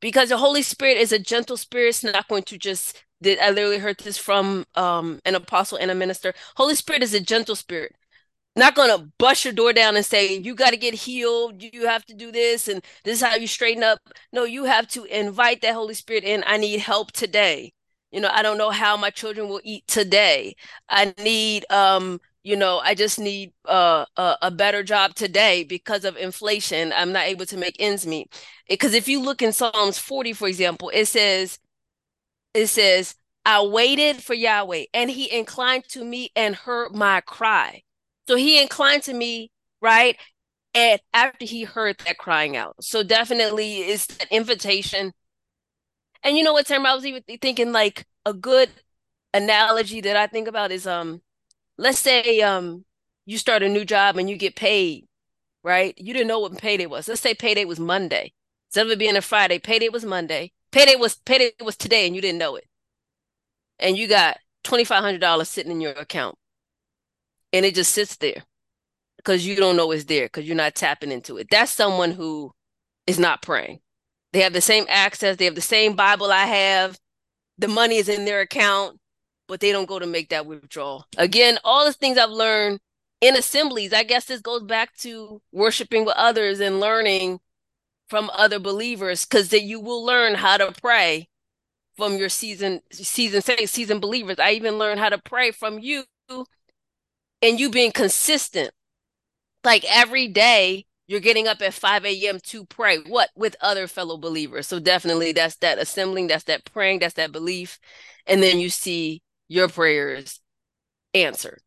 Because 0.00 0.28
the 0.28 0.36
Holy 0.36 0.62
Spirit 0.62 0.98
is 0.98 1.12
a 1.12 1.18
gentle 1.18 1.56
spirit, 1.56 1.88
it's 1.88 2.04
not 2.04 2.28
going 2.28 2.42
to 2.44 2.58
just 2.58 3.02
did 3.22 3.38
I 3.38 3.50
literally 3.50 3.78
heard 3.78 3.98
this 4.00 4.18
from 4.18 4.66
um 4.74 5.20
an 5.24 5.34
apostle 5.34 5.78
and 5.78 5.90
a 5.90 5.94
minister. 5.94 6.34
Holy 6.56 6.74
Spirit 6.74 7.02
is 7.02 7.14
a 7.14 7.20
gentle 7.20 7.56
spirit. 7.56 7.94
Not 8.56 8.74
gonna 8.74 9.10
bust 9.18 9.44
your 9.44 9.54
door 9.54 9.72
down 9.72 9.96
and 9.96 10.04
say, 10.04 10.36
you 10.38 10.54
got 10.54 10.70
to 10.70 10.76
get 10.76 10.92
healed, 10.94 11.62
you 11.62 11.86
have 11.86 12.04
to 12.06 12.14
do 12.14 12.30
this, 12.30 12.68
and 12.68 12.84
this 13.04 13.20
is 13.22 13.26
how 13.26 13.34
you 13.36 13.46
straighten 13.46 13.82
up. 13.82 13.98
No, 14.32 14.44
you 14.44 14.64
have 14.64 14.88
to 14.88 15.04
invite 15.04 15.62
that 15.62 15.74
Holy 15.74 15.94
Spirit 15.94 16.24
in. 16.24 16.44
I 16.46 16.58
need 16.58 16.80
help 16.80 17.12
today. 17.12 17.72
You 18.10 18.20
know, 18.20 18.28
I 18.30 18.42
don't 18.42 18.58
know 18.58 18.70
how 18.70 18.96
my 18.98 19.08
children 19.10 19.48
will 19.48 19.62
eat 19.64 19.86
today. 19.86 20.54
I 20.88 21.14
need 21.22 21.64
um 21.70 22.20
you 22.44 22.56
know 22.56 22.80
i 22.80 22.92
just 22.92 23.20
need 23.20 23.52
uh, 23.66 24.04
a, 24.16 24.36
a 24.42 24.50
better 24.50 24.82
job 24.82 25.14
today 25.14 25.62
because 25.62 26.04
of 26.04 26.16
inflation 26.16 26.92
i'm 26.96 27.12
not 27.12 27.24
able 27.26 27.46
to 27.46 27.56
make 27.56 27.76
ends 27.78 28.04
meet 28.04 28.34
because 28.68 28.94
if 28.94 29.06
you 29.06 29.20
look 29.22 29.42
in 29.42 29.52
psalms 29.52 29.96
40 29.98 30.32
for 30.32 30.48
example 30.48 30.90
it 30.92 31.06
says 31.06 31.60
it 32.54 32.66
says, 32.68 33.14
I 33.44 33.62
waited 33.62 34.22
for 34.22 34.34
Yahweh 34.34 34.84
and 34.94 35.10
he 35.10 35.32
inclined 35.32 35.84
to 35.90 36.04
me 36.04 36.30
and 36.36 36.54
heard 36.54 36.94
my 36.94 37.20
cry. 37.22 37.82
So 38.28 38.36
he 38.36 38.60
inclined 38.60 39.02
to 39.04 39.14
me, 39.14 39.50
right? 39.80 40.16
And 40.74 41.00
after 41.12 41.44
he 41.44 41.64
heard 41.64 41.98
that 42.06 42.18
crying 42.18 42.56
out. 42.56 42.76
So 42.82 43.02
definitely 43.02 43.78
it's 43.80 44.06
an 44.18 44.28
invitation. 44.30 45.12
And 46.22 46.36
you 46.36 46.44
know 46.44 46.52
what, 46.52 46.66
Tim? 46.66 46.86
I 46.86 46.94
was 46.94 47.04
even 47.06 47.22
thinking 47.40 47.72
like 47.72 48.06
a 48.24 48.32
good 48.32 48.70
analogy 49.34 50.00
that 50.02 50.16
I 50.16 50.26
think 50.26 50.48
about 50.48 50.70
is 50.72 50.86
um, 50.86 51.22
let's 51.78 51.98
say 51.98 52.40
um 52.42 52.84
you 53.26 53.38
start 53.38 53.62
a 53.62 53.68
new 53.68 53.84
job 53.84 54.16
and 54.18 54.28
you 54.30 54.36
get 54.36 54.56
paid, 54.56 55.06
right? 55.64 55.94
You 55.98 56.12
didn't 56.14 56.28
know 56.28 56.40
what 56.40 56.58
payday 56.58 56.86
was. 56.86 57.08
Let's 57.08 57.20
say 57.22 57.34
payday 57.34 57.64
was 57.66 57.80
Monday. 57.80 58.32
Instead 58.70 58.86
of 58.86 58.92
it 58.92 58.98
being 58.98 59.16
a 59.16 59.22
Friday, 59.22 59.58
payday 59.58 59.88
was 59.90 60.04
Monday. 60.04 60.52
Payday 60.72 60.96
was 60.96 61.16
payday 61.16 61.52
was 61.64 61.76
today 61.76 62.06
and 62.06 62.16
you 62.16 62.22
didn't 62.22 62.38
know 62.38 62.56
it. 62.56 62.66
And 63.80 63.98
you 63.98 64.08
got 64.08 64.38
$2500 64.64 65.46
sitting 65.46 65.72
in 65.72 65.80
your 65.82 65.92
account. 65.92 66.36
And 67.52 67.66
it 67.66 67.74
just 67.74 67.92
sits 67.94 68.16
there 68.16 68.44
because 69.18 69.46
you 69.46 69.56
don't 69.56 69.76
know 69.76 69.92
it's 69.92 70.04
there 70.04 70.26
because 70.26 70.46
you're 70.46 70.56
not 70.56 70.74
tapping 70.76 71.12
into 71.12 71.38
it. 71.38 71.48
That's 71.50 71.72
someone 71.72 72.12
who 72.12 72.52
is 73.06 73.18
not 73.18 73.42
praying. 73.42 73.80
They 74.32 74.42
have 74.42 74.54
the 74.54 74.60
same 74.62 74.86
access, 74.88 75.36
they 75.38 75.46
have 75.46 75.56
the 75.56 75.62
same 75.62 75.96
Bible 75.96 76.32
I 76.32 76.46
have. 76.46 76.98
The 77.58 77.68
money 77.68 77.96
is 77.98 78.08
in 78.08 78.24
their 78.26 78.40
account. 78.42 78.98
but 79.48 79.60
they 79.60 79.72
don't 79.72 79.88
go 79.88 79.98
to 79.98 80.06
make 80.06 80.30
that 80.30 80.46
withdrawal. 80.46 81.06
Again, 81.18 81.58
all 81.64 81.84
the 81.86 81.92
things 81.92 82.18
I've 82.18 82.30
learned 82.30 82.80
in 83.20 83.36
assemblies, 83.36 83.92
I 83.92 84.02
guess 84.04 84.26
this 84.26 84.40
goes 84.40 84.62
back 84.62 84.96
to 84.98 85.42
worshiping 85.52 86.04
with 86.04 86.16
others 86.16 86.60
and 86.60 86.80
learning 86.80 87.40
from 88.12 88.30
other 88.34 88.58
believers 88.58 89.24
because 89.24 89.48
that 89.48 89.62
you 89.62 89.80
will 89.80 90.04
learn 90.04 90.34
how 90.34 90.58
to 90.58 90.70
pray 90.82 91.30
from 91.96 92.18
your 92.18 92.28
season 92.28 92.82
season 92.90 93.40
say 93.40 93.64
season 93.64 94.00
believers. 94.00 94.38
I 94.38 94.50
even 94.50 94.76
learned 94.76 95.00
how 95.00 95.08
to 95.08 95.16
pray 95.16 95.50
from 95.50 95.78
you 95.78 96.04
and 97.40 97.58
you 97.58 97.70
being 97.70 97.90
consistent. 97.90 98.70
Like 99.64 99.86
every 99.90 100.28
day 100.28 100.84
you're 101.06 101.20
getting 101.20 101.48
up 101.48 101.62
at 101.62 101.72
5 101.72 102.04
a.m. 102.04 102.38
to 102.48 102.66
pray. 102.66 102.98
What? 102.98 103.30
With 103.34 103.56
other 103.62 103.86
fellow 103.86 104.18
believers. 104.18 104.66
So 104.66 104.78
definitely 104.78 105.32
that's 105.32 105.56
that 105.56 105.78
assembling, 105.78 106.26
that's 106.26 106.44
that 106.44 106.66
praying, 106.66 106.98
that's 106.98 107.14
that 107.14 107.32
belief. 107.32 107.78
And 108.26 108.42
then 108.42 108.60
you 108.60 108.68
see 108.68 109.22
your 109.48 109.68
prayers 109.68 110.38
answered. 111.14 111.62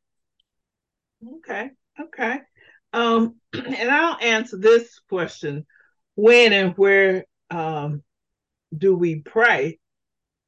Okay. 1.37 1.71
Okay. 1.99 2.37
Um, 2.93 3.37
and 3.53 3.89
I'll 3.89 4.19
answer 4.21 4.57
this 4.57 4.99
question. 5.09 5.65
When 6.15 6.53
and 6.53 6.77
where 6.77 7.25
um 7.50 8.03
do 8.75 8.95
we 8.95 9.19
pray? 9.19 9.79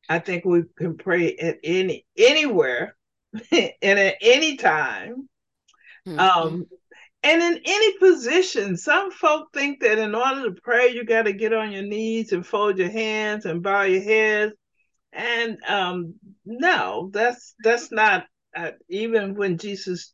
I 0.09 0.19
think 0.19 0.45
we 0.45 0.63
can 0.77 0.97
pray 0.97 1.35
at 1.35 1.57
any 1.63 2.05
anywhere 2.17 2.95
and 3.51 3.99
at 3.99 4.15
any 4.21 4.57
time. 4.57 5.29
Mm-hmm. 6.07 6.19
Um, 6.19 6.65
and 7.23 7.41
in 7.41 7.61
any 7.65 7.97
position, 7.97 8.77
some 8.77 9.11
folk 9.11 9.49
think 9.53 9.81
that 9.81 9.97
in 9.97 10.15
order 10.15 10.43
to 10.43 10.61
pray, 10.61 10.89
you 10.89 11.03
got 11.03 11.23
to 11.23 11.33
get 11.33 11.51
on 11.51 11.71
your 11.71 11.83
knees 11.83 12.31
and 12.31 12.45
fold 12.45 12.77
your 12.77 12.89
hands 12.89 13.45
and 13.45 13.63
bow 13.63 13.81
your 13.81 14.03
heads. 14.03 14.53
And 15.11 15.57
um, 15.67 16.15
no, 16.45 17.09
that's 17.11 17.55
that's 17.63 17.91
not. 17.91 18.25
Uh, 18.55 18.71
even 18.89 19.35
when 19.35 19.57
Jesus 19.57 20.13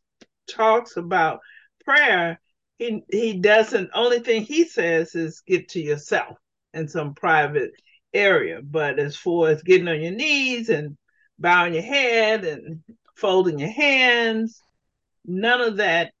talks 0.50 0.96
about 0.96 1.40
prayer, 1.84 2.40
he 2.78 3.02
he 3.10 3.38
doesn't. 3.38 3.90
Only 3.94 4.20
thing 4.20 4.42
he 4.42 4.64
says 4.64 5.14
is 5.14 5.42
get 5.46 5.68
to 5.70 5.80
yourself 5.80 6.36
in 6.72 6.88
some 6.88 7.14
private 7.14 7.72
area. 8.12 8.60
But 8.62 8.98
as 8.98 9.16
far 9.16 9.48
as 9.48 9.62
getting 9.62 9.88
on 9.88 10.00
your 10.00 10.12
knees 10.12 10.68
and 10.68 10.96
bowing 11.38 11.74
your 11.74 11.82
head 11.82 12.44
and 12.44 12.80
folding 13.16 13.58
your 13.58 13.70
hands, 13.70 14.62
none 15.24 15.60
of 15.60 15.76
that 15.78 16.12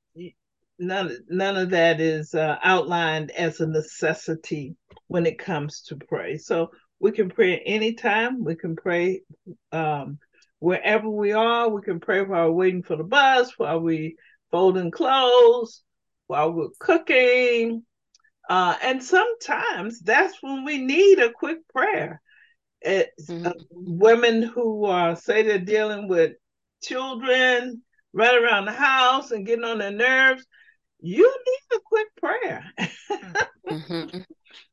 none 0.78 1.16
none 1.28 1.56
of 1.56 1.70
that 1.70 2.00
is 2.00 2.34
uh, 2.34 2.58
outlined 2.62 3.30
as 3.32 3.60
a 3.60 3.66
necessity 3.66 4.76
when 5.06 5.26
it 5.26 5.38
comes 5.38 5.82
to 5.82 5.96
pray. 5.96 6.38
So 6.38 6.70
we 7.00 7.12
can 7.12 7.28
pray 7.28 7.58
anytime. 7.58 8.44
We 8.44 8.54
can 8.56 8.76
pray 8.76 9.22
um, 9.72 10.18
wherever 10.58 11.08
we 11.08 11.32
are. 11.32 11.68
We 11.68 11.82
can 11.82 12.00
pray 12.00 12.22
while 12.22 12.48
we're 12.48 12.52
waiting 12.52 12.82
for 12.82 12.96
the 12.96 13.04
bus, 13.04 13.58
while 13.58 13.80
we 13.80 14.16
folding 14.50 14.90
clothes, 14.90 15.82
while 16.26 16.52
we're 16.52 16.68
cooking, 16.78 17.84
uh, 18.48 18.76
and 18.82 19.02
sometimes 19.02 20.00
that's 20.00 20.36
when 20.42 20.64
we 20.64 20.78
need 20.78 21.18
a 21.18 21.32
quick 21.32 21.66
prayer. 21.68 22.20
It's 22.80 23.30
mm-hmm. 23.30 23.46
uh, 23.46 23.52
women 23.70 24.42
who 24.42 24.84
uh, 24.84 25.14
say 25.14 25.42
they're 25.42 25.58
dealing 25.58 26.08
with 26.08 26.32
children 26.82 27.82
right 28.12 28.42
around 28.42 28.66
the 28.66 28.72
house 28.72 29.30
and 29.30 29.46
getting 29.46 29.64
on 29.64 29.78
their 29.78 29.90
nerves. 29.90 30.44
You 31.00 31.34
need 31.46 31.78
a 31.78 31.80
quick 31.84 32.08
prayer. 32.16 32.64
mm-hmm. 33.68 34.18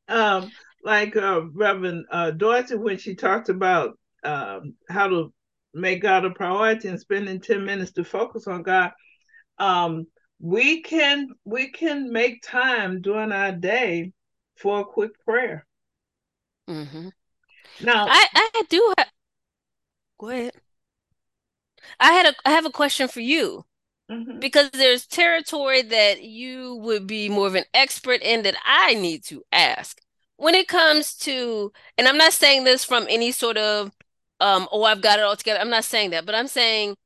um, 0.10 0.52
like 0.84 1.16
uh, 1.16 1.42
Reverend 1.54 2.06
uh, 2.12 2.32
Dorsey, 2.32 2.76
when 2.76 2.98
she 2.98 3.16
talked 3.16 3.50
about 3.50 3.98
um, 4.24 4.76
how 4.90 5.08
to 5.08 5.34
make 5.74 6.02
God 6.02 6.26
a 6.26 6.32
priority 6.32 6.88
and 6.88 7.00
spending 7.00 7.40
10 7.40 7.66
minutes 7.66 7.94
to 7.94 8.04
focus 8.04 8.48
on 8.48 8.64
God. 8.64 8.92
Um, 9.58 10.08
we 10.42 10.82
can 10.82 11.30
we 11.46 11.70
can 11.70 12.12
make 12.12 12.42
time 12.42 13.02
during 13.02 13.32
our 13.32 13.52
day 13.52 14.12
for 14.58 14.82
a 14.82 14.86
quick 14.86 15.12
prayer. 15.24 15.66
Mm-hmm. 16.68 17.10
Now, 17.82 18.08
I 18.10 18.28
I 18.34 18.64
do. 18.68 18.94
Ha- 18.98 19.10
Go 20.20 20.30
ahead. 20.30 20.54
I 22.00 22.12
had 22.12 22.26
a 22.26 22.34
I 22.44 22.52
have 22.52 22.66
a 22.66 22.72
question 22.72 23.08
for 23.08 23.20
you. 23.20 23.66
Mm-hmm. 24.12 24.40
Because 24.40 24.70
there's 24.72 25.06
territory 25.06 25.84
that 25.84 26.24
you 26.24 26.76
would 26.78 27.08
be 27.08 27.30
more 27.30 27.48
of 27.48 27.56
an 27.56 27.64
expert 27.74 28.22
in 28.22 28.42
that 28.44 28.56
I 28.66 28.96
need 28.96 29.24
to 29.26 29.44
ask. 29.54 30.02
When 30.36 30.54
it 30.54 30.68
comes 30.68 31.16
to, 31.20 31.72
and 31.98 32.08
I'm 32.10 32.18
not 32.18 32.34
saying 32.34 32.66
this 32.66 32.84
from 32.84 33.06
any 33.10 33.32
sort 33.32 33.56
of, 33.56 33.92
um, 34.42 34.68
oh, 34.72 34.84
I've 34.84 35.02
got 35.02 35.20
it 35.20 35.24
all 35.24 35.38
together. 35.38 35.62
I'm 35.62 35.70
not 35.70 35.86
saying 35.86 36.10
that, 36.10 36.26
but 36.26 36.36
I'm 36.36 36.48
saying 36.48 36.98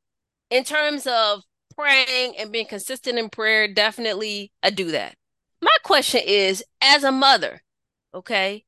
in 0.50 0.64
terms 0.64 1.06
of 1.06 1.44
praying 1.78 2.38
and 2.38 2.52
being 2.52 2.68
consistent 2.68 3.18
in 3.18 3.30
prayer, 3.30 3.68
definitely 3.68 4.52
I 4.64 4.70
do 4.70 4.92
that. 4.92 5.16
My 5.62 5.76
question 5.84 6.22
is 6.26 6.64
as 6.82 7.04
a 7.04 7.12
mother, 7.12 7.62
okay, 8.14 8.66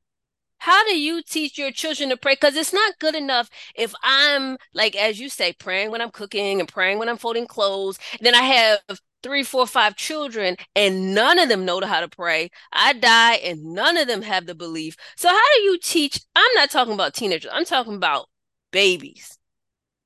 how 0.58 0.84
do 0.84 0.98
you 0.98 1.22
teach 1.22 1.56
your 1.56 1.70
children 1.70 2.08
to 2.10 2.16
pray? 2.16 2.34
Because 2.34 2.56
it's 2.56 2.72
not 2.72 2.98
good 2.98 3.14
enough 3.14 3.48
if 3.76 3.94
I'm, 4.02 4.58
like, 4.74 4.96
as 4.96 5.20
you 5.20 5.28
say, 5.28 5.52
praying 5.52 5.90
when 5.90 6.00
I'm 6.00 6.10
cooking 6.10 6.58
and 6.58 6.68
praying 6.68 6.98
when 6.98 7.08
I'm 7.08 7.16
folding 7.16 7.46
clothes. 7.46 7.98
Then 8.20 8.34
I 8.34 8.42
have 8.42 8.80
three, 9.22 9.44
four, 9.44 9.66
five 9.66 9.96
children, 9.96 10.56
and 10.74 11.14
none 11.14 11.38
of 11.38 11.48
them 11.48 11.64
know 11.64 11.80
how 11.80 12.00
to 12.00 12.08
pray. 12.08 12.50
I 12.72 12.92
die, 12.92 13.34
and 13.34 13.62
none 13.62 13.96
of 13.96 14.08
them 14.08 14.22
have 14.22 14.46
the 14.46 14.54
belief. 14.54 14.96
So, 15.16 15.28
how 15.28 15.54
do 15.54 15.60
you 15.60 15.78
teach? 15.78 16.20
I'm 16.34 16.54
not 16.54 16.70
talking 16.70 16.94
about 16.94 17.14
teenagers, 17.14 17.50
I'm 17.54 17.64
talking 17.64 17.94
about 17.94 18.28
babies 18.72 19.37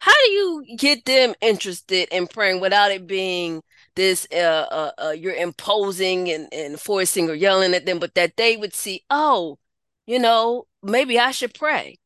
how 0.02 0.12
do 0.24 0.30
you 0.32 0.66
get 0.76 1.04
them 1.04 1.32
interested 1.40 2.08
in 2.10 2.26
praying 2.26 2.60
without 2.60 2.90
it 2.90 3.06
being 3.06 3.62
this 3.94 4.26
uh, 4.32 4.36
uh, 4.36 4.90
uh, 4.98 5.10
you're 5.10 5.32
imposing 5.32 6.28
and, 6.28 6.52
and 6.52 6.80
forcing 6.80 7.30
or 7.30 7.34
yelling 7.34 7.72
at 7.72 7.86
them 7.86 8.00
but 8.00 8.12
that 8.16 8.36
they 8.36 8.56
would 8.56 8.74
see 8.74 9.04
oh 9.10 9.58
you 10.06 10.18
know 10.18 10.66
maybe 10.82 11.20
i 11.20 11.30
should 11.30 11.54
pray? 11.54 11.98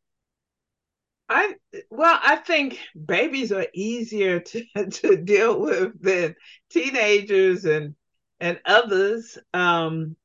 I 1.31 1.55
well 1.91 2.19
i 2.23 2.37
think 2.37 2.79
babies 3.07 3.51
are 3.51 3.67
easier 3.73 4.41
to, 4.51 4.65
to 4.91 5.17
deal 5.17 5.59
with 5.59 6.01
than 6.01 6.37
teenagers 6.71 7.65
and 7.65 7.95
and 8.41 8.61
others. 8.67 9.39
Um 9.55 10.17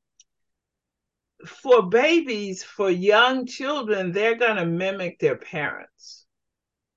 for 1.46 1.88
babies 1.88 2.62
for 2.62 2.90
young 2.90 3.46
children 3.46 4.12
they're 4.12 4.36
going 4.36 4.56
to 4.56 4.66
mimic 4.66 5.18
their 5.18 5.36
parents 5.36 6.21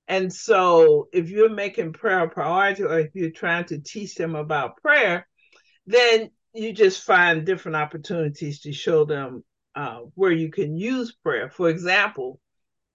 and 0.08 0.32
so, 0.32 1.08
if 1.12 1.30
you're 1.30 1.50
making 1.50 1.92
prayer 1.92 2.20
a 2.24 2.28
priority 2.28 2.84
or 2.84 3.00
if 3.00 3.10
you're 3.14 3.30
trying 3.30 3.64
to 3.66 3.78
teach 3.78 4.14
them 4.14 4.36
about 4.36 4.76
prayer, 4.76 5.26
then 5.86 6.30
you 6.54 6.72
just 6.72 7.02
find 7.02 7.44
different 7.44 7.76
opportunities 7.76 8.60
to 8.60 8.72
show 8.72 9.04
them 9.04 9.42
uh, 9.74 10.00
where 10.14 10.30
you 10.30 10.50
can 10.50 10.76
use 10.76 11.12
prayer. 11.12 11.50
For 11.50 11.68
example, 11.68 12.40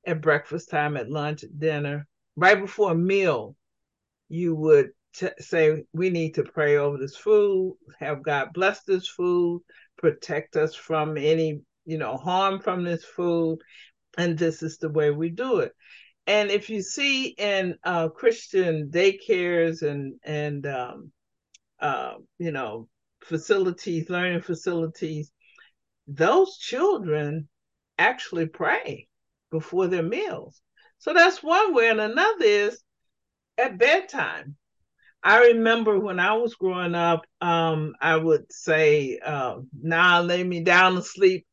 at 0.06 0.22
breakfast 0.22 0.70
time, 0.70 0.96
at 0.96 1.10
lunch, 1.10 1.44
at 1.44 1.60
dinner, 1.60 2.08
right 2.38 2.60
before 2.60 2.92
a 2.92 2.96
meal, 2.96 3.56
you 4.30 4.56
would 4.56 4.92
t- 5.14 5.28
say, 5.40 5.84
We 5.92 6.10
need 6.10 6.36
to 6.36 6.44
pray 6.44 6.78
over 6.78 6.98
this 6.98 7.18
food, 7.18 7.76
have 8.00 8.24
God 8.24 8.54
bless 8.54 8.84
this 8.84 9.08
food, 9.08 9.64
protect 9.98 10.56
us 10.56 10.74
from 10.76 11.18
any 11.18 11.62
you 11.86 11.98
know 11.98 12.16
harm 12.16 12.62
from 12.62 12.86
this 12.86 13.04
food. 13.04 13.60
And 14.18 14.38
this 14.38 14.64
is 14.64 14.78
the 14.78 14.90
way 14.90 15.12
we 15.12 15.30
do 15.30 15.60
it 15.60 15.74
and 16.28 16.52
if 16.52 16.70
you 16.70 16.82
see 16.82 17.28
in 17.28 17.78
uh, 17.84 18.10
Christian 18.10 18.90
daycares 18.92 19.82
and 19.82 20.16
and 20.24 20.66
um, 20.68 21.12
uh, 21.80 22.16
you 22.38 22.52
know 22.52 22.88
facilities, 23.24 24.10
learning 24.10 24.42
facilities, 24.42 25.32
those 26.08 26.58
children 26.58 27.48
actually 27.98 28.48
pray 28.48 29.08
before 29.52 29.88
their 29.88 30.04
meals. 30.04 30.62
So 31.00 31.14
that's 31.14 31.44
one 31.44 31.74
way, 31.74 31.90
and 31.90 32.00
another 32.02 32.46
is 32.46 32.82
at 33.58 33.78
bedtime. 33.78 34.56
I 35.24 35.48
remember 35.50 36.00
when 36.00 36.20
I 36.20 36.34
was 36.34 36.56
growing 36.56 36.96
up, 36.96 37.26
um, 37.42 37.94
I 38.02 38.18
would 38.18 38.52
say, 38.52 39.20
uh, 39.24 39.58
"Now 39.82 40.22
lay 40.22 40.44
me 40.44 40.64
down 40.64 40.96
to 40.96 41.02
sleep." 41.04 41.46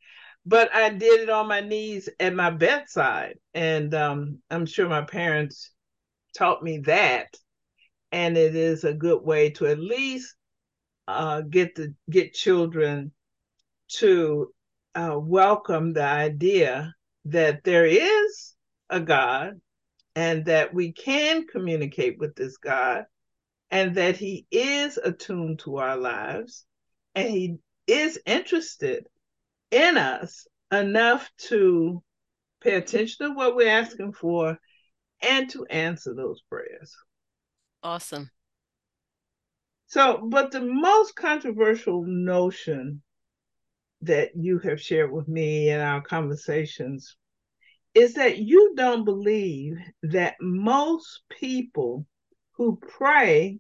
But 0.49 0.75
I 0.75 0.89
did 0.89 1.21
it 1.21 1.29
on 1.29 1.47
my 1.47 1.61
knees 1.61 2.09
at 2.19 2.35
my 2.35 2.49
bedside. 2.49 3.39
And 3.53 3.93
um, 3.95 4.39
I'm 4.51 4.65
sure 4.65 4.89
my 4.89 5.03
parents 5.03 5.73
taught 6.37 6.63
me 6.63 6.79
that. 6.87 7.37
And 8.13 8.39
it 8.39 8.57
is 8.57 8.85
a 8.85 8.95
good 8.95 9.23
way 9.23 9.51
to 9.51 9.67
at 9.67 9.79
least 9.79 10.35
uh, 11.07 11.43
get 11.43 11.75
the 11.75 11.95
get 12.09 12.33
children 12.33 13.13
to 13.99 14.51
uh, 14.95 15.19
welcome 15.21 15.93
the 15.93 16.05
idea 16.05 16.95
that 17.27 17.63
there 17.65 17.85
is 17.85 18.55
a 18.89 19.01
God 19.01 19.61
and 20.17 20.47
that 20.47 20.73
we 20.73 20.93
can 20.93 21.47
communicate 21.47 22.19
with 22.19 22.35
this 22.35 22.57
God 22.57 23.05
and 23.71 23.95
that 23.97 24.17
he 24.17 24.47
is 24.51 24.97
attuned 24.97 25.59
to 25.61 25.77
our 25.77 25.99
lives 25.99 26.65
and 27.15 27.29
he 27.29 27.57
is 27.87 28.19
interested 28.25 29.07
in 29.71 29.97
us 29.97 30.47
enough 30.73 31.31
to 31.49 32.03
pay 32.61 32.75
attention 32.75 33.29
to 33.29 33.35
what 33.35 33.57
we're 33.57 33.69
asking 33.69 34.13
for 34.13 34.59
and 35.23 35.51
to 35.51 35.65
answer 35.67 36.15
those 36.15 36.43
prayers. 36.49 36.95
Awesome. 37.83 38.31
So, 39.87 40.29
but 40.29 40.51
the 40.51 40.61
most 40.61 41.17
controversial 41.17 42.05
notion 42.05 43.03
that 44.03 44.31
you 44.37 44.59
have 44.59 44.81
shared 44.81 45.11
with 45.11 45.29
me 45.29 45.71
in 45.71 45.81
our 45.81 46.03
conversations 46.03 47.17
is 47.95 48.15
that 48.15 48.39
you 48.39 48.75
don't 48.77 49.05
believe 49.05 49.79
that 50.03 50.37
most 50.41 51.23
people 51.31 52.07
who 52.53 52.77
pray 52.77 53.59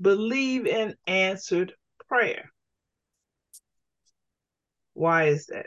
believe 0.00 0.66
in 0.66 0.94
answered 1.06 1.72
prayer. 2.08 2.52
Why 4.94 5.24
is 5.24 5.46
that? 5.46 5.66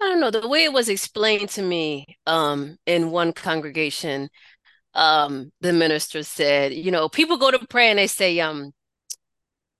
I 0.00 0.08
don't 0.08 0.20
know. 0.20 0.30
The 0.30 0.48
way 0.48 0.64
it 0.64 0.72
was 0.72 0.88
explained 0.88 1.50
to 1.50 1.62
me 1.62 2.18
um, 2.26 2.76
in 2.86 3.10
one 3.10 3.32
congregation, 3.32 4.28
um, 4.94 5.52
the 5.60 5.72
minister 5.72 6.22
said, 6.22 6.72
you 6.72 6.90
know, 6.90 7.08
people 7.08 7.36
go 7.36 7.50
to 7.50 7.66
pray 7.68 7.90
and 7.90 7.98
they 7.98 8.06
say, 8.06 8.38
um, 8.40 8.72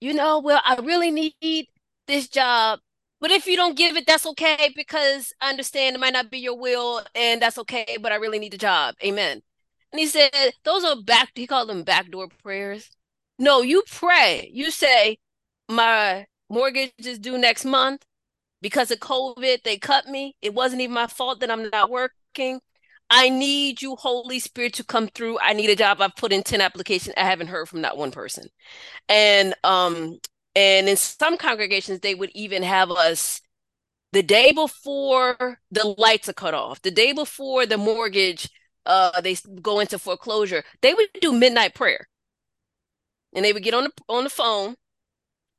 you 0.01 0.13
know, 0.13 0.39
well, 0.39 0.61
I 0.63 0.75
really 0.75 1.11
need 1.11 1.67
this 2.07 2.27
job. 2.27 2.79
But 3.21 3.31
if 3.31 3.47
you 3.47 3.55
don't 3.55 3.77
give 3.77 3.95
it, 3.95 4.05
that's 4.05 4.25
okay 4.25 4.71
because 4.75 5.33
I 5.41 5.49
understand 5.49 5.95
it 5.95 5.99
might 5.99 6.13
not 6.13 6.29
be 6.29 6.39
your 6.39 6.57
will 6.57 7.01
and 7.15 7.41
that's 7.41 7.57
okay, 7.59 7.97
but 8.01 8.11
I 8.11 8.15
really 8.15 8.39
need 8.39 8.53
the 8.53 8.57
job. 8.57 8.95
Amen. 9.03 9.41
And 9.91 9.99
he 9.99 10.05
said, 10.07 10.31
those 10.63 10.83
are 10.83 11.01
back, 11.01 11.29
he 11.35 11.47
called 11.47 11.69
them 11.69 11.83
backdoor 11.83 12.27
prayers. 12.43 12.89
No, 13.39 13.61
you 13.61 13.83
pray. 13.89 14.49
You 14.53 14.71
say, 14.71 15.17
my 15.69 16.25
mortgage 16.49 16.93
is 16.99 17.19
due 17.19 17.37
next 17.37 17.65
month 17.65 18.03
because 18.61 18.91
of 18.91 18.99
COVID. 18.99 19.63
They 19.63 19.77
cut 19.77 20.07
me. 20.07 20.35
It 20.41 20.53
wasn't 20.53 20.81
even 20.81 20.93
my 20.93 21.07
fault 21.07 21.39
that 21.41 21.51
I'm 21.51 21.69
not 21.69 21.89
working. 21.89 22.61
I 23.09 23.29
need 23.29 23.81
you, 23.81 23.95
Holy 23.95 24.39
Spirit, 24.39 24.73
to 24.75 24.83
come 24.83 25.07
through. 25.07 25.39
I 25.39 25.53
need 25.53 25.69
a 25.69 25.75
job. 25.75 26.01
I've 26.01 26.15
put 26.15 26.33
in 26.33 26.43
10 26.43 26.61
applications. 26.61 27.13
I 27.17 27.25
haven't 27.25 27.47
heard 27.47 27.69
from 27.69 27.81
not 27.81 27.97
one 27.97 28.11
person. 28.11 28.47
And 29.09 29.55
um, 29.63 30.19
and 30.55 30.89
in 30.89 30.97
some 30.97 31.37
congregations, 31.37 31.99
they 31.99 32.15
would 32.15 32.31
even 32.35 32.63
have 32.63 32.91
us 32.91 33.41
the 34.13 34.23
day 34.23 34.51
before 34.51 35.59
the 35.71 35.95
lights 35.97 36.29
are 36.29 36.33
cut 36.33 36.53
off, 36.53 36.81
the 36.81 36.91
day 36.91 37.11
before 37.13 37.65
the 37.65 37.77
mortgage 37.77 38.49
uh 38.85 39.19
they 39.21 39.35
go 39.61 39.79
into 39.79 39.99
foreclosure, 39.99 40.63
they 40.81 40.93
would 40.93 41.09
do 41.21 41.33
midnight 41.33 41.73
prayer. 41.75 42.07
And 43.33 43.43
they 43.43 43.53
would 43.53 43.63
get 43.63 43.73
on 43.73 43.83
the 43.85 43.91
on 44.09 44.23
the 44.23 44.29
phone 44.29 44.75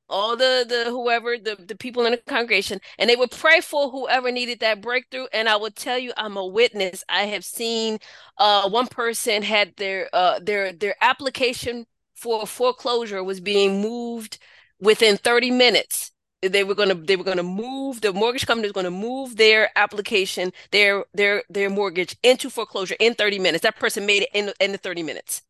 all 0.08 0.36
the 0.36 0.64
the 0.68 0.90
whoever 0.90 1.38
the 1.38 1.56
the 1.66 1.76
people 1.76 2.06
in 2.06 2.12
the 2.12 2.18
congregation 2.28 2.80
and 2.98 3.10
they 3.10 3.16
would 3.16 3.30
pray 3.30 3.60
for 3.60 3.90
whoever 3.90 4.30
needed 4.30 4.60
that 4.60 4.80
breakthrough 4.80 5.26
and 5.32 5.48
i 5.48 5.56
will 5.56 5.70
tell 5.70 5.98
you 5.98 6.12
i'm 6.16 6.36
a 6.36 6.46
witness. 6.46 7.04
I 7.08 7.25
have 7.25 7.44
seen 7.44 7.98
uh 8.38 8.68
one 8.68 8.86
person 8.88 9.42
had 9.42 9.75
their 9.76 10.08
uh 10.12 10.38
their 10.40 10.72
their 10.72 10.96
application 11.00 11.86
for 12.14 12.46
foreclosure 12.46 13.22
was 13.25 13.40
being 13.40 13.80
moved 13.82 14.38
within 14.80 15.16
30 15.16 15.50
minutes. 15.50 16.12
They 16.42 16.64
were 16.64 16.75
going 16.75 16.90
to 16.90 16.94
they 16.94 17.16
were 17.16 17.25
going 17.25 17.38
to 17.38 17.42
move 17.42 18.00
the 18.02 18.12
mortgage 18.12 18.46
company 18.46 18.66
was 18.68 18.72
going 18.72 18.84
to 18.84 18.90
move 18.90 19.36
their 19.36 19.70
application 19.76 20.52
their 20.70 21.04
their 21.14 21.42
their 21.50 21.70
mortgage 21.70 22.16
into 22.22 22.50
foreclosure 22.50 22.96
in 23.00 23.14
30 23.14 23.38
minutes. 23.40 23.62
That 23.62 23.76
person 23.76 24.06
made 24.06 24.22
it 24.22 24.28
in 24.34 24.52
in 24.60 24.72
the 24.72 24.78
30 24.78 25.02
minutes 25.02 25.42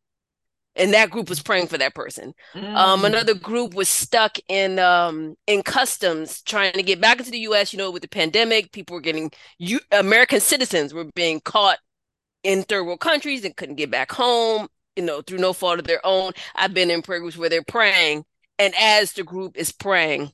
and 0.77 0.93
that 0.93 1.09
group 1.09 1.27
was 1.27 1.41
praying 1.41 1.67
for 1.67 1.77
that 1.77 1.95
person. 1.95 2.33
Um, 2.53 2.63
mm. 2.63 2.75
Um, 2.75 3.05
another 3.05 3.33
group 3.33 3.73
was 3.73 3.89
stuck 3.89 4.37
in 4.47 4.79
um, 4.79 5.35
in 5.47 5.63
customs 5.63 6.41
trying 6.43 6.73
to 6.73 6.83
get 6.83 7.01
back 7.01 7.19
into 7.19 7.31
the 7.31 7.39
U.S. 7.39 7.73
You 7.73 7.77
know, 7.77 7.91
with 7.91 8.03
the 8.03 8.07
pandemic, 8.07 8.71
people 8.71 8.95
were 8.95 9.01
getting 9.01 9.31
you 9.57 9.79
American 9.91 10.39
citizens 10.39 10.93
were 10.93 11.05
being 11.15 11.39
caught 11.41 11.79
in 12.43 12.63
third 12.63 12.85
world 12.85 12.99
countries 12.99 13.43
and 13.43 13.55
couldn't 13.55 13.75
get 13.75 13.91
back 13.91 14.11
home. 14.11 14.67
You 14.95 15.03
know, 15.03 15.21
through 15.21 15.39
no 15.39 15.53
fault 15.53 15.79
of 15.79 15.85
their 15.85 16.03
own. 16.05 16.31
I've 16.55 16.73
been 16.73 16.89
in 16.89 17.01
prayer 17.01 17.19
groups 17.19 17.37
where 17.37 17.49
they're 17.49 17.63
praying, 17.63 18.25
and 18.57 18.73
as 18.79 19.13
the 19.13 19.23
group 19.23 19.57
is 19.57 19.71
praying, 19.71 20.31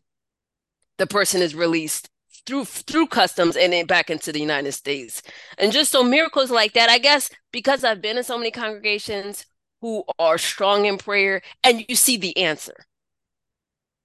the 0.97 1.07
person 1.07 1.41
is 1.41 1.55
released 1.55 2.09
through 2.45 2.65
through 2.65 3.07
customs 3.07 3.55
and 3.55 3.73
then 3.73 3.85
back 3.85 4.09
into 4.09 4.31
the 4.31 4.39
United 4.39 4.73
States. 4.73 5.21
And 5.57 5.71
just 5.71 5.91
so 5.91 6.03
miracles 6.03 6.51
like 6.51 6.73
that, 6.73 6.89
I 6.89 6.97
guess 6.97 7.29
because 7.51 7.83
I've 7.83 8.01
been 8.01 8.17
in 8.17 8.23
so 8.23 8.37
many 8.37 8.51
congregations 8.51 9.45
who 9.83 10.05
are 10.17 10.37
strong 10.37 10.85
in 10.85 10.97
prayer 10.97 11.41
and 11.61 11.83
you 11.89 11.95
see 11.95 12.15
the 12.15 12.37
answer. 12.37 12.85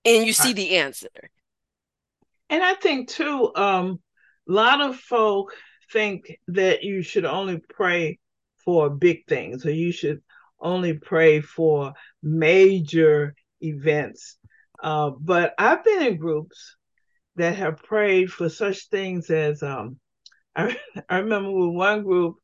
And 0.05 0.27
you 0.27 0.33
see 0.33 0.53
the 0.53 0.79
answer. 0.79 1.31
And 2.51 2.64
I 2.64 2.75
think 2.75 3.09
too, 3.09 3.55
um, 3.55 4.01
a 4.49 4.53
lot 4.53 4.81
of 4.81 4.97
folk 4.97 5.53
think 5.93 6.37
that 6.49 6.83
you 6.83 7.03
should 7.03 7.25
only 7.25 7.59
pray 7.59 8.19
for 8.64 8.91
big 8.91 9.25
things 9.29 9.64
or 9.64 9.71
you 9.71 9.93
should 9.93 10.21
only 10.59 10.95
pray 10.95 11.41
for 11.41 11.93
major 12.25 13.37
events. 13.61 14.37
Uh, 14.83 15.11
but 15.11 15.55
I've 15.59 15.85
been 15.85 16.03
in 16.03 16.17
groups 16.17 16.75
that 17.37 17.55
have 17.55 17.85
prayed 17.85 18.33
for 18.33 18.49
such 18.49 18.88
things 18.88 19.31
as 19.31 19.62
um, 19.62 20.01
I, 20.57 20.77
I 21.09 21.19
remember 21.19 21.53
with 21.53 21.77
one 21.77 22.03
group, 22.03 22.38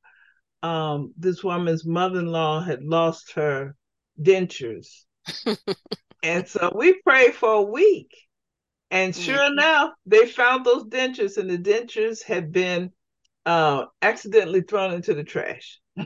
um, 0.64 1.12
this 1.18 1.44
woman's 1.44 1.84
mother-in-law 1.84 2.62
had 2.62 2.82
lost 2.82 3.32
her 3.32 3.76
dentures. 4.20 5.04
and 6.22 6.48
so 6.48 6.72
we 6.74 7.02
prayed 7.02 7.34
for 7.34 7.52
a 7.52 7.62
week. 7.62 8.10
And 8.90 9.14
sure 9.14 9.36
mm-hmm. 9.36 9.58
enough, 9.58 9.90
they 10.06 10.26
found 10.26 10.64
those 10.64 10.84
dentures, 10.86 11.36
and 11.36 11.50
the 11.50 11.58
dentures 11.58 12.22
had 12.22 12.50
been 12.50 12.92
uh, 13.44 13.84
accidentally 14.00 14.62
thrown 14.62 14.94
into 14.94 15.12
the 15.12 15.24
trash. 15.24 15.80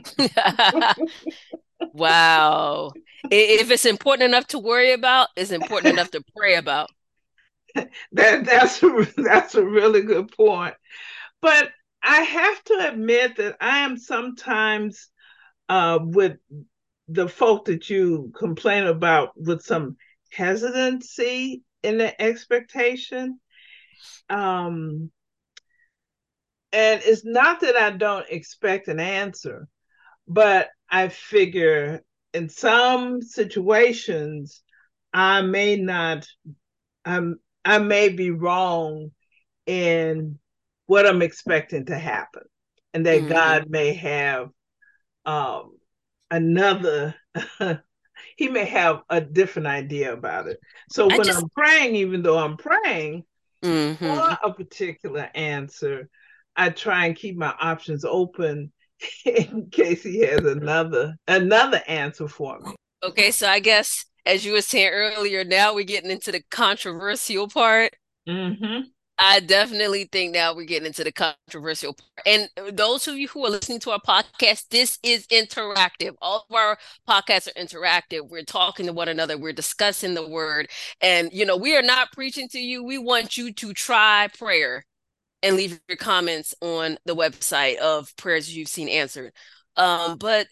wow. 1.93 2.91
If 3.31 3.71
it's 3.71 3.85
important 3.85 4.27
enough 4.27 4.47
to 4.47 4.59
worry 4.59 4.91
about, 4.91 5.29
it's 5.37 5.51
important 5.51 5.93
enough 5.93 6.11
to 6.11 6.23
pray 6.35 6.55
about. 6.55 6.89
That 8.13 8.45
that's 8.45 8.81
a, 8.81 9.07
that's 9.15 9.53
a 9.53 9.63
really 9.63 10.01
good 10.01 10.31
point. 10.35 10.73
But 11.39 11.69
I 12.01 12.21
have 12.21 12.63
to 12.65 12.89
admit 12.91 13.37
that 13.37 13.57
I 13.59 13.79
am 13.79 13.97
sometimes 13.97 15.09
uh, 15.67 15.99
with 16.01 16.37
the 17.07 17.27
folk 17.27 17.65
that 17.65 17.89
you 17.89 18.31
complain 18.37 18.85
about 18.85 19.31
with 19.35 19.61
some 19.61 19.97
hesitancy 20.31 21.63
in 21.83 21.97
the 21.97 22.21
expectation. 22.21 23.39
Um, 24.29 25.11
and 26.71 27.01
it's 27.03 27.25
not 27.25 27.61
that 27.61 27.75
I 27.75 27.91
don't 27.91 28.29
expect 28.29 28.87
an 28.87 28.99
answer, 28.99 29.67
but 30.27 30.69
I 30.89 31.07
figure 31.07 32.03
in 32.33 32.49
some 32.49 33.21
situations 33.21 34.61
I 35.11 35.41
may 35.41 35.75
not, 35.77 36.27
I'm, 37.03 37.39
I 37.65 37.79
may 37.79 38.09
be 38.09 38.29
wrong 38.29 39.11
in 39.65 40.37
what 40.89 41.05
I'm 41.05 41.21
expecting 41.21 41.85
to 41.85 41.97
happen, 41.99 42.41
and 42.95 43.05
that 43.05 43.19
mm-hmm. 43.19 43.29
God 43.29 43.69
may 43.69 43.93
have 43.93 44.49
um, 45.23 45.77
another. 46.31 47.13
he 48.37 48.47
may 48.47 48.65
have 48.65 49.01
a 49.07 49.21
different 49.21 49.67
idea 49.67 50.11
about 50.11 50.47
it. 50.47 50.59
So 50.89 51.07
when 51.07 51.23
just... 51.23 51.43
I'm 51.43 51.49
praying, 51.49 51.95
even 51.95 52.23
though 52.23 52.39
I'm 52.39 52.57
praying 52.57 53.23
mm-hmm. 53.63 54.03
for 54.03 54.37
a 54.43 54.51
particular 54.51 55.29
answer, 55.35 56.09
I 56.55 56.69
try 56.69 57.05
and 57.05 57.15
keep 57.15 57.37
my 57.37 57.53
options 57.61 58.03
open 58.03 58.71
in 59.25 59.69
case 59.69 60.01
he 60.01 60.21
has 60.21 60.39
another 60.39 61.17
another 61.27 61.83
answer 61.87 62.27
for 62.27 62.59
me. 62.61 62.73
Okay, 63.03 63.29
so 63.29 63.47
I 63.47 63.59
guess 63.59 64.05
as 64.25 64.43
you 64.43 64.53
were 64.53 64.63
saying 64.63 64.89
earlier, 64.91 65.43
now 65.43 65.75
we're 65.75 65.85
getting 65.85 66.09
into 66.09 66.31
the 66.31 66.41
controversial 66.49 67.47
part. 67.47 67.93
Mm-hmm. 68.27 68.87
I 69.21 69.41
definitely 69.41 70.05
think 70.09 70.33
now 70.33 70.55
we're 70.55 70.65
getting 70.65 70.87
into 70.87 71.03
the 71.03 71.11
controversial 71.11 71.93
part. 71.93 72.25
And 72.25 72.77
those 72.77 73.05
of 73.05 73.17
you 73.17 73.27
who 73.27 73.45
are 73.45 73.49
listening 73.49 73.81
to 73.81 73.91
our 73.91 73.99
podcast, 73.99 74.69
this 74.69 74.97
is 75.03 75.27
interactive. 75.27 76.15
All 76.21 76.45
of 76.49 76.55
our 76.55 76.77
podcasts 77.07 77.49
are 77.49 77.61
interactive. 77.61 78.29
We're 78.29 78.43
talking 78.43 78.85
to 78.85 78.93
one 78.93 79.09
another, 79.09 79.37
we're 79.37 79.51
discussing 79.51 80.13
the 80.13 80.27
word. 80.27 80.69
And, 81.01 81.33
you 81.33 81.45
know, 81.45 81.57
we 81.57 81.75
are 81.75 81.81
not 81.81 82.13
preaching 82.13 82.47
to 82.49 82.59
you. 82.59 82.81
We 82.81 82.97
want 82.97 83.35
you 83.35 83.51
to 83.51 83.73
try 83.73 84.29
prayer 84.37 84.85
and 85.43 85.57
leave 85.57 85.81
your 85.89 85.97
comments 85.97 86.55
on 86.61 86.97
the 87.05 87.15
website 87.15 87.77
of 87.77 88.15
prayers 88.15 88.55
you've 88.55 88.69
seen 88.69 88.87
answered. 88.87 89.33
Um, 89.75 90.17
but 90.17 90.47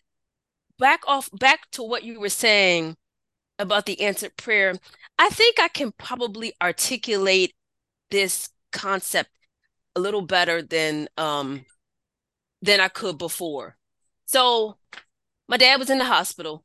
back 0.78 1.02
off, 1.08 1.30
back 1.32 1.72
to 1.72 1.84
what 1.84 2.04
you 2.04 2.20
were 2.20 2.30
saying 2.30 2.98
about 3.60 3.86
the 3.86 4.02
answered 4.02 4.36
prayer. 4.36 4.74
I 5.18 5.30
think 5.30 5.58
I 5.60 5.70
can 5.70 5.94
probably 5.98 6.54
articulate 6.62 7.54
this 8.12 8.50
concept 8.78 9.30
a 9.96 10.00
little 10.00 10.22
better 10.22 10.62
than 10.62 11.08
um 11.18 11.66
than 12.62 12.80
I 12.80 12.88
could 12.88 13.18
before. 13.18 13.78
So 14.26 14.78
my 15.48 15.58
dad 15.58 15.80
was 15.80 15.90
in 15.90 15.98
the 15.98 16.06
hospital 16.06 16.64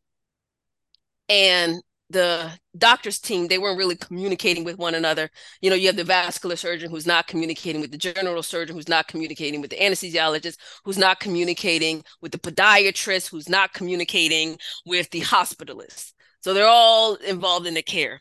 and 1.28 1.82
the 2.10 2.50
doctor's 2.76 3.18
team 3.18 3.48
they 3.48 3.56
weren't 3.56 3.78
really 3.78 3.96
communicating 3.96 4.64
with 4.64 4.76
one 4.76 4.94
another. 4.94 5.30
You 5.62 5.70
know 5.70 5.76
you 5.76 5.86
have 5.86 5.96
the 5.96 6.04
vascular 6.04 6.56
surgeon 6.56 6.90
who's 6.90 7.06
not 7.06 7.26
communicating 7.26 7.80
with 7.80 7.90
the 7.90 7.98
general 7.98 8.42
surgeon 8.42 8.76
who's 8.76 8.88
not 8.88 9.08
communicating 9.08 9.62
with 9.62 9.70
the 9.70 9.78
anesthesiologist 9.78 10.58
who's 10.84 10.98
not 10.98 11.20
communicating 11.20 12.04
with 12.20 12.32
the 12.32 12.38
podiatrist 12.38 13.30
who's 13.30 13.48
not 13.48 13.72
communicating 13.72 14.58
with 14.84 15.10
the 15.10 15.22
hospitalist. 15.22 16.12
So 16.42 16.52
they're 16.52 16.66
all 16.66 17.14
involved 17.14 17.66
in 17.66 17.74
the 17.74 17.82
care. 17.82 18.20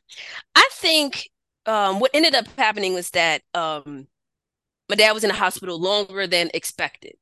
I 0.56 0.70
think 0.74 1.30
um, 1.66 2.00
what 2.00 2.12
ended 2.14 2.36
up 2.36 2.48
happening 2.58 2.94
was 2.94 3.10
that 3.12 3.42
um, 3.54 4.08
my 4.90 4.96
dad 4.96 5.14
was 5.14 5.24
in 5.24 5.30
the 5.30 5.36
hospital 5.36 5.80
longer 5.80 6.28
than 6.28 6.50
expected 6.54 7.14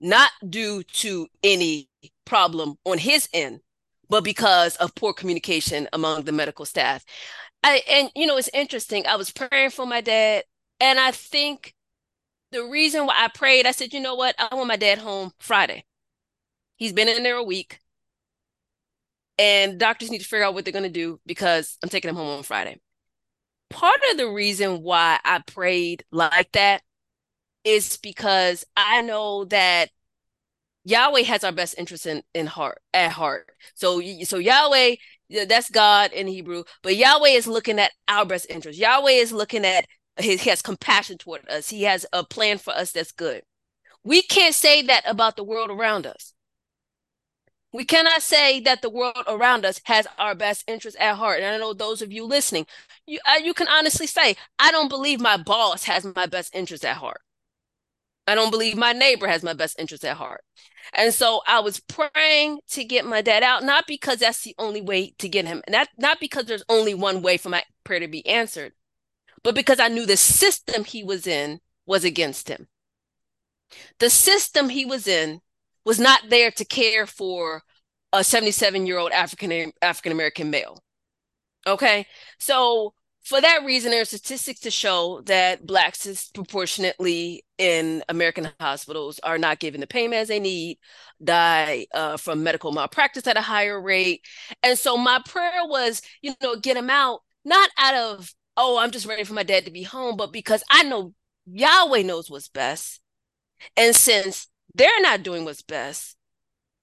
not 0.00 0.30
due 0.48 0.82
to 0.82 1.26
any 1.42 1.88
problem 2.24 2.76
on 2.84 2.98
his 2.98 3.28
end 3.32 3.60
but 4.08 4.24
because 4.24 4.76
of 4.76 4.94
poor 4.94 5.12
communication 5.12 5.88
among 5.92 6.24
the 6.24 6.32
medical 6.32 6.64
staff. 6.64 7.04
I 7.62 7.82
and 7.88 8.10
you 8.14 8.26
know 8.26 8.36
it's 8.36 8.50
interesting. 8.54 9.06
I 9.06 9.16
was 9.16 9.30
praying 9.30 9.70
for 9.70 9.86
my 9.86 10.00
dad, 10.00 10.44
and 10.80 10.98
I 10.98 11.10
think 11.10 11.74
the 12.52 12.64
reason 12.64 13.06
why 13.06 13.14
I 13.18 13.28
prayed, 13.28 13.66
I 13.66 13.72
said, 13.72 13.92
you 13.92 14.00
know 14.00 14.14
what, 14.14 14.34
I 14.38 14.54
want 14.54 14.68
my 14.68 14.76
dad 14.76 14.98
home 14.98 15.32
Friday. 15.38 15.84
He's 16.76 16.92
been 16.92 17.08
in 17.08 17.22
there 17.22 17.36
a 17.36 17.42
week, 17.42 17.80
and 19.38 19.78
doctors 19.78 20.10
need 20.10 20.20
to 20.20 20.24
figure 20.24 20.44
out 20.44 20.54
what 20.54 20.64
they're 20.64 20.72
going 20.72 20.84
to 20.84 20.90
do 20.90 21.20
because 21.26 21.78
I'm 21.82 21.88
taking 21.88 22.08
him 22.10 22.16
home 22.16 22.38
on 22.38 22.42
Friday. 22.42 22.78
Part 23.70 24.00
of 24.10 24.16
the 24.16 24.28
reason 24.28 24.82
why 24.82 25.18
I 25.24 25.40
prayed 25.40 26.04
like 26.10 26.52
that 26.52 26.82
is 27.64 27.96
because 27.96 28.64
I 28.76 29.02
know 29.02 29.44
that 29.46 29.90
Yahweh 30.84 31.22
has 31.22 31.42
our 31.42 31.52
best 31.52 31.74
interest 31.76 32.06
in, 32.06 32.22
in 32.32 32.46
heart 32.46 32.80
at 32.94 33.10
heart. 33.10 33.50
So 33.74 34.00
so 34.22 34.38
Yahweh, 34.38 34.94
that's 35.48 35.68
God 35.68 36.12
in 36.12 36.28
Hebrew, 36.28 36.62
but 36.82 36.94
Yahweh 36.96 37.30
is 37.30 37.48
looking 37.48 37.80
at 37.80 37.90
our 38.06 38.24
best 38.24 38.46
interest. 38.48 38.78
Yahweh 38.78 39.10
is 39.10 39.32
looking 39.32 39.64
at 39.64 39.86
his 40.16 40.42
he 40.42 40.50
has 40.50 40.62
compassion 40.62 41.18
toward 41.18 41.48
us. 41.48 41.68
He 41.68 41.82
has 41.82 42.06
a 42.12 42.24
plan 42.24 42.58
for 42.58 42.72
us 42.72 42.92
that's 42.92 43.10
good. 43.10 43.42
We 44.04 44.22
can't 44.22 44.54
say 44.54 44.82
that 44.82 45.02
about 45.04 45.34
the 45.36 45.44
world 45.44 45.70
around 45.70 46.06
us. 46.06 46.32
We 47.76 47.84
cannot 47.84 48.22
say 48.22 48.58
that 48.60 48.80
the 48.80 48.88
world 48.88 49.24
around 49.26 49.66
us 49.66 49.82
has 49.84 50.06
our 50.18 50.34
best 50.34 50.64
interest 50.66 50.96
at 50.98 51.16
heart. 51.16 51.42
And 51.42 51.54
I 51.54 51.58
know 51.58 51.74
those 51.74 52.00
of 52.00 52.10
you 52.10 52.24
listening, 52.24 52.66
you 53.06 53.18
uh, 53.28 53.38
you 53.44 53.52
can 53.52 53.68
honestly 53.68 54.06
say, 54.06 54.36
I 54.58 54.70
don't 54.70 54.88
believe 54.88 55.20
my 55.20 55.36
boss 55.36 55.84
has 55.84 56.06
my 56.16 56.24
best 56.24 56.54
interest 56.54 56.86
at 56.86 56.96
heart. 56.96 57.20
I 58.26 58.34
don't 58.34 58.50
believe 58.50 58.78
my 58.78 58.94
neighbor 58.94 59.28
has 59.28 59.42
my 59.42 59.52
best 59.52 59.78
interest 59.78 60.06
at 60.06 60.16
heart. 60.16 60.40
And 60.94 61.12
so 61.12 61.42
I 61.46 61.60
was 61.60 61.80
praying 61.80 62.60
to 62.70 62.82
get 62.82 63.04
my 63.04 63.20
dad 63.20 63.42
out, 63.42 63.62
not 63.62 63.86
because 63.86 64.20
that's 64.20 64.42
the 64.42 64.54
only 64.58 64.80
way 64.80 65.12
to 65.18 65.28
get 65.28 65.46
him, 65.46 65.62
not, 65.68 65.88
not 65.98 66.18
because 66.18 66.46
there's 66.46 66.64
only 66.70 66.94
one 66.94 67.20
way 67.20 67.36
for 67.36 67.50
my 67.50 67.62
prayer 67.84 68.00
to 68.00 68.08
be 68.08 68.26
answered, 68.26 68.72
but 69.42 69.54
because 69.54 69.80
I 69.80 69.88
knew 69.88 70.06
the 70.06 70.16
system 70.16 70.84
he 70.84 71.04
was 71.04 71.26
in 71.26 71.60
was 71.84 72.04
against 72.04 72.48
him. 72.48 72.68
The 73.98 74.08
system 74.08 74.70
he 74.70 74.86
was 74.86 75.06
in 75.06 75.42
was 75.86 75.98
not 76.00 76.20
there 76.28 76.50
to 76.50 76.64
care 76.66 77.06
for 77.06 77.62
a 78.12 78.22
77 78.22 78.86
year 78.86 78.98
old 78.98 79.12
African 79.12 79.72
African 79.80 80.12
American 80.12 80.50
male. 80.50 80.82
Okay. 81.66 82.06
So 82.38 82.92
for 83.24 83.40
that 83.40 83.64
reason, 83.64 83.90
there 83.90 84.02
are 84.02 84.04
statistics 84.04 84.60
to 84.60 84.70
show 84.70 85.20
that 85.26 85.66
blacks 85.66 86.04
disproportionately 86.04 87.44
in 87.58 88.04
American 88.08 88.50
hospitals 88.60 89.18
are 89.24 89.38
not 89.38 89.58
given 89.58 89.80
the 89.80 89.86
payment 89.86 90.20
as 90.20 90.28
they 90.28 90.38
need, 90.38 90.78
die 91.22 91.86
uh, 91.92 92.16
from 92.16 92.44
medical 92.44 92.70
malpractice 92.70 93.26
at 93.26 93.36
a 93.36 93.40
higher 93.40 93.80
rate. 93.80 94.20
And 94.62 94.78
so 94.78 94.96
my 94.96 95.20
prayer 95.26 95.64
was, 95.64 96.02
you 96.22 96.34
know, 96.40 96.56
get 96.56 96.76
him 96.76 96.88
out, 96.90 97.20
not 97.44 97.68
out 97.78 97.94
of, 97.94 98.32
oh, 98.56 98.78
I'm 98.78 98.92
just 98.92 99.06
ready 99.06 99.24
for 99.24 99.34
my 99.34 99.42
dad 99.42 99.64
to 99.64 99.72
be 99.72 99.82
home, 99.82 100.16
but 100.16 100.32
because 100.32 100.62
I 100.70 100.84
know 100.84 101.12
Yahweh 101.46 102.02
knows 102.02 102.30
what's 102.30 102.48
best. 102.48 103.00
And 103.76 103.96
since 103.96 104.46
they're 104.76 105.00
not 105.00 105.22
doing 105.22 105.44
what's 105.44 105.62
best, 105.62 106.16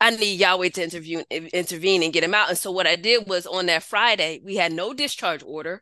I 0.01 0.12
need 0.12 0.39
Yahweh 0.39 0.69
to 0.69 0.84
intervene, 0.84 1.23
intervene 1.29 2.03
and 2.03 2.13
get 2.13 2.23
him 2.23 2.34
out. 2.34 2.49
And 2.49 2.58
so 2.58 2.71
what 2.71 2.88
I 2.88 2.95
did 2.95 3.27
was 3.27 3.45
on 3.45 3.67
that 3.67 3.84
Friday, 3.84 4.41
we 4.43 4.58
had 4.58 4.73
no 4.73 4.93
discharge 4.93 5.43
order 5.43 5.82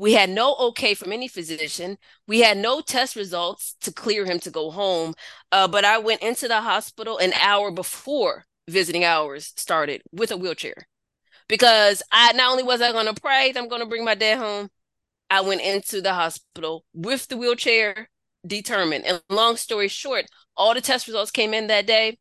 we 0.00 0.14
had 0.14 0.30
no 0.30 0.56
okay 0.56 0.94
from 0.94 1.12
any 1.12 1.28
physician. 1.28 1.98
We 2.26 2.40
had 2.40 2.56
no 2.56 2.80
test 2.80 3.16
results 3.16 3.76
to 3.82 3.92
clear 3.92 4.24
him 4.24 4.40
to 4.40 4.50
go 4.50 4.70
home. 4.70 5.12
Uh, 5.52 5.68
but 5.68 5.84
I 5.84 5.98
went 5.98 6.22
into 6.22 6.48
the 6.48 6.62
hospital 6.62 7.18
an 7.18 7.34
hour 7.34 7.70
before 7.70 8.46
visiting 8.66 9.04
hours 9.04 9.52
started 9.58 10.00
with 10.10 10.30
a 10.30 10.38
wheelchair 10.38 10.86
because 11.48 12.02
I 12.12 12.32
not 12.32 12.50
only 12.50 12.62
was 12.62 12.80
I 12.80 12.92
going 12.92 13.12
to 13.14 13.20
pray, 13.20 13.52
that 13.52 13.60
I'm 13.60 13.68
going 13.68 13.82
to 13.82 13.86
bring 13.86 14.06
my 14.06 14.14
dad 14.14 14.38
home. 14.38 14.70
I 15.28 15.42
went 15.42 15.60
into 15.60 16.00
the 16.00 16.14
hospital 16.14 16.86
with 16.94 17.28
the 17.28 17.36
wheelchair 17.36 18.08
determined. 18.46 19.04
And 19.04 19.22
long 19.28 19.56
story 19.56 19.88
short, 19.88 20.24
all 20.56 20.74
the 20.74 20.80
test 20.80 21.06
results 21.06 21.30
came 21.30 21.54
in 21.54 21.66
that 21.68 21.86
day. 21.86 22.18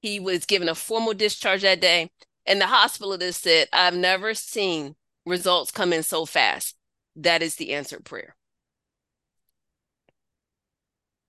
He 0.00 0.20
was 0.20 0.46
given 0.46 0.68
a 0.68 0.74
formal 0.74 1.14
discharge 1.14 1.62
that 1.62 1.80
day. 1.80 2.10
And 2.46 2.60
the 2.60 2.66
hospitalist 2.66 3.34
said, 3.34 3.68
I've 3.72 3.94
never 3.94 4.34
seen 4.34 4.96
results 5.24 5.70
come 5.70 5.92
in 5.92 6.02
so 6.02 6.26
fast 6.26 6.76
that 7.16 7.42
is 7.42 7.56
the 7.56 7.74
answered 7.74 8.04
prayer. 8.04 8.34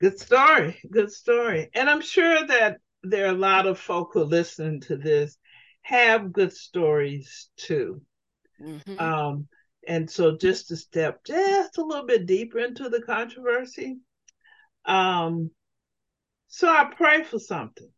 Good 0.01 0.19
story. 0.19 0.79
Good 0.91 1.12
story. 1.12 1.69
And 1.73 1.89
I'm 1.89 2.01
sure 2.01 2.45
that 2.47 2.77
there 3.03 3.25
are 3.25 3.36
a 3.36 3.38
lot 3.38 3.67
of 3.67 3.79
folk 3.79 4.12
who 4.13 4.23
listen 4.23 4.79
to 4.82 4.97
this 4.97 5.38
have 5.82 6.34
good 6.34 6.53
stories 6.53 7.49
too. 7.58 8.01
Mm-hmm. 8.62 8.99
Um, 8.99 9.47
and 9.88 10.10
so 10.10 10.38
just 10.38 10.69
to 10.69 10.77
step 10.77 11.23
just 11.25 11.77
a 11.77 11.84
little 11.86 12.06
bit 12.06 12.25
deeper 12.25 12.60
into 12.60 12.89
the 12.89 13.01
controversy. 13.01 13.97
Um, 14.86 15.51
so 16.55 16.69
I 16.69 16.85
pray 16.95 17.23
for 17.23 17.39
something. 17.39 17.89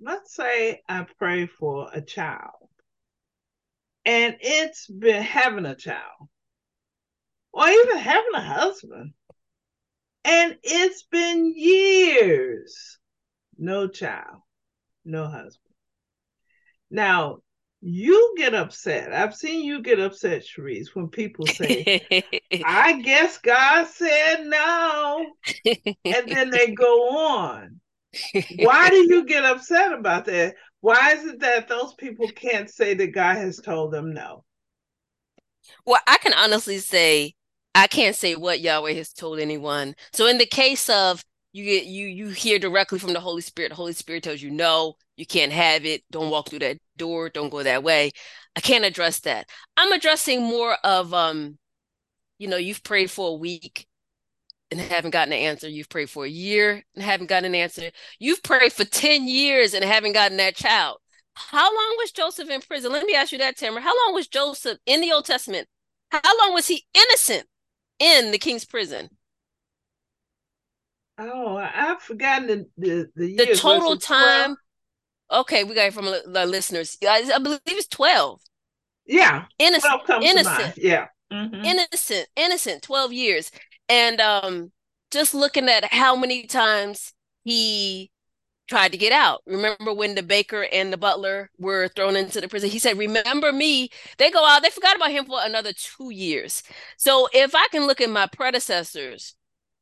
Let's 0.00 0.34
say 0.34 0.80
I 0.88 1.06
pray 1.18 1.46
for 1.46 1.88
a 1.92 2.00
child. 2.00 2.68
And 4.04 4.36
it's 4.40 4.88
been 4.88 5.22
having 5.22 5.66
a 5.66 5.76
child 5.76 6.28
or 7.52 7.68
even 7.68 7.98
having 7.98 8.34
a 8.34 8.40
husband. 8.40 9.12
And 10.24 10.58
it's 10.64 11.04
been 11.12 11.54
years. 11.56 12.98
No 13.56 13.86
child, 13.86 14.40
no 15.04 15.28
husband. 15.28 15.74
Now, 16.90 17.38
you 17.80 18.34
get 18.36 18.52
upset. 18.52 19.12
I've 19.12 19.36
seen 19.36 19.64
you 19.64 19.80
get 19.80 20.00
upset, 20.00 20.42
Charisse, 20.42 20.88
when 20.94 21.06
people 21.06 21.46
say, 21.46 22.24
I 22.64 23.00
guess 23.00 23.38
God 23.38 23.86
said 23.86 24.46
no. 24.46 25.34
and 26.04 26.28
then 26.28 26.50
they 26.50 26.72
go 26.72 27.16
on. 27.16 27.78
Why 28.56 28.90
do 28.90 28.96
you 29.08 29.24
get 29.24 29.44
upset 29.44 29.92
about 29.92 30.26
that? 30.26 30.54
Why 30.80 31.12
is 31.12 31.24
it 31.24 31.40
that 31.40 31.68
those 31.68 31.94
people 31.94 32.28
can't 32.28 32.68
say 32.68 32.94
that 32.94 33.14
God 33.14 33.36
has 33.36 33.58
told 33.58 33.92
them 33.92 34.12
no? 34.12 34.44
Well, 35.86 36.00
I 36.06 36.18
can 36.18 36.34
honestly 36.34 36.78
say 36.78 37.34
I 37.74 37.86
can't 37.86 38.16
say 38.16 38.34
what 38.34 38.60
Yahweh 38.60 38.92
has 38.94 39.12
told 39.12 39.38
anyone. 39.38 39.94
So 40.12 40.26
in 40.26 40.38
the 40.38 40.46
case 40.46 40.90
of 40.90 41.24
you 41.52 41.64
get 41.64 41.86
you 41.86 42.06
you 42.06 42.28
hear 42.28 42.58
directly 42.58 42.98
from 42.98 43.12
the 43.12 43.20
Holy 43.20 43.42
Spirit, 43.42 43.70
the 43.70 43.76
Holy 43.76 43.92
Spirit 43.92 44.22
tells 44.22 44.42
you 44.42 44.50
no, 44.50 44.94
you 45.16 45.26
can't 45.26 45.52
have 45.52 45.84
it, 45.84 46.02
don't 46.10 46.30
walk 46.30 46.48
through 46.48 46.60
that 46.60 46.78
door, 46.96 47.28
don't 47.28 47.50
go 47.50 47.62
that 47.62 47.82
way. 47.82 48.10
I 48.56 48.60
can't 48.60 48.84
address 48.84 49.20
that. 49.20 49.48
I'm 49.76 49.92
addressing 49.92 50.42
more 50.42 50.76
of 50.84 51.14
um, 51.14 51.58
you 52.38 52.48
know, 52.48 52.56
you've 52.56 52.82
prayed 52.82 53.10
for 53.10 53.30
a 53.30 53.34
week 53.34 53.86
and 54.72 54.80
haven't 54.80 55.12
gotten 55.12 55.32
an 55.32 55.38
answer. 55.38 55.68
You've 55.68 55.88
prayed 55.88 56.10
for 56.10 56.24
a 56.24 56.30
year 56.30 56.82
and 56.94 57.04
haven't 57.04 57.28
gotten 57.28 57.46
an 57.46 57.54
answer. 57.54 57.90
You've 58.18 58.42
prayed 58.42 58.72
for 58.72 58.84
10 58.84 59.28
years 59.28 59.74
and 59.74 59.84
haven't 59.84 60.12
gotten 60.12 60.38
that 60.38 60.56
child. 60.56 60.98
How 61.34 61.64
long 61.64 61.96
was 61.98 62.12
Joseph 62.12 62.50
in 62.50 62.60
prison? 62.60 62.92
Let 62.92 63.06
me 63.06 63.14
ask 63.14 63.32
you 63.32 63.38
that, 63.38 63.56
Tamara. 63.56 63.80
How 63.80 63.94
long 64.04 64.14
was 64.14 64.28
Joseph 64.28 64.78
in 64.84 65.00
the 65.00 65.12
Old 65.12 65.24
Testament? 65.24 65.68
How 66.10 66.20
long 66.42 66.52
was 66.52 66.66
he 66.66 66.84
innocent? 66.92 67.46
in 68.02 68.32
the 68.32 68.38
king's 68.38 68.64
prison. 68.64 69.08
Oh, 71.18 71.56
I've 71.56 72.02
forgotten 72.02 72.46
the 72.46 72.66
the, 72.76 73.08
the, 73.14 73.36
the 73.36 73.54
total 73.54 73.96
time. 73.96 74.56
Okay, 75.30 75.64
we 75.64 75.74
got 75.74 75.86
it 75.86 75.94
from 75.94 76.06
the 76.06 76.46
listeners. 76.46 76.96
I 77.08 77.38
believe 77.38 77.60
it's 77.66 77.86
twelve. 77.86 78.40
Yeah, 79.06 79.44
innocent, 79.58 80.02
innocent, 80.20 80.74
yeah, 80.76 81.06
mm-hmm. 81.32 81.64
innocent, 81.64 82.28
innocent. 82.34 82.82
Twelve 82.82 83.12
years, 83.12 83.50
and 83.92 84.20
um, 84.22 84.72
just 85.10 85.34
looking 85.34 85.68
at 85.68 85.92
how 85.92 86.16
many 86.16 86.46
times 86.46 87.12
he 87.44 88.10
tried 88.68 88.92
to 88.92 88.98
get 88.98 89.12
out. 89.12 89.42
Remember 89.46 89.92
when 89.92 90.14
the 90.14 90.22
baker 90.22 90.66
and 90.72 90.90
the 90.92 90.96
butler 90.96 91.50
were 91.58 91.88
thrown 91.88 92.16
into 92.16 92.40
the 92.40 92.48
prison? 92.48 92.70
He 92.70 92.78
said, 92.78 92.96
Remember 92.96 93.52
me. 93.52 93.90
They 94.16 94.30
go 94.30 94.44
out, 94.46 94.62
they 94.62 94.70
forgot 94.70 94.96
about 94.96 95.10
him 95.10 95.26
for 95.26 95.40
another 95.42 95.72
two 95.74 96.10
years. 96.10 96.62
So 96.96 97.28
if 97.34 97.54
I 97.54 97.66
can 97.70 97.86
look 97.86 98.00
at 98.00 98.08
my 98.10 98.26
predecessors 98.26 99.34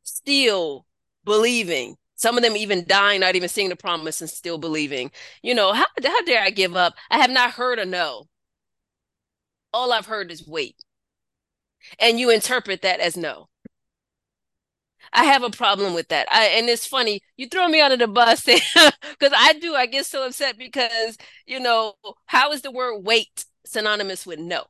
still 0.02 0.86
believing, 1.24 1.96
some 2.16 2.36
of 2.36 2.42
them 2.42 2.56
even 2.56 2.84
dying, 2.86 3.20
not 3.20 3.36
even 3.36 3.48
seeing 3.48 3.68
the 3.68 3.76
promise 3.76 4.20
and 4.20 4.28
still 4.30 4.58
believing, 4.58 5.12
you 5.42 5.54
know, 5.54 5.72
how, 5.72 5.86
how 6.04 6.22
dare 6.24 6.42
I 6.42 6.50
give 6.50 6.76
up? 6.76 6.94
I 7.10 7.18
have 7.18 7.30
not 7.30 7.52
heard 7.52 7.78
a 7.78 7.86
no. 7.86 8.26
all 9.72 9.92
I've 9.92 10.06
heard 10.06 10.30
is 10.30 10.46
wait. 10.46 10.76
And 11.98 12.18
you 12.20 12.30
interpret 12.30 12.82
that 12.82 13.00
as 13.00 13.16
no. 13.16 13.48
I 15.12 15.24
have 15.24 15.42
a 15.42 15.50
problem 15.50 15.94
with 15.94 16.08
that. 16.08 16.28
I, 16.30 16.46
and 16.46 16.68
it's 16.68 16.86
funny, 16.86 17.20
you 17.36 17.48
throw 17.48 17.68
me 17.68 17.80
under 17.80 17.96
the 17.96 18.06
bus 18.06 18.44
because 18.44 19.32
I 19.36 19.54
do. 19.60 19.74
I 19.74 19.86
get 19.86 20.06
so 20.06 20.24
upset 20.26 20.56
because, 20.56 21.16
you 21.46 21.60
know, 21.60 21.94
how 22.26 22.52
is 22.52 22.62
the 22.62 22.70
word 22.70 23.00
wait 23.04 23.44
synonymous 23.64 24.26
with 24.26 24.38
no? 24.38 24.64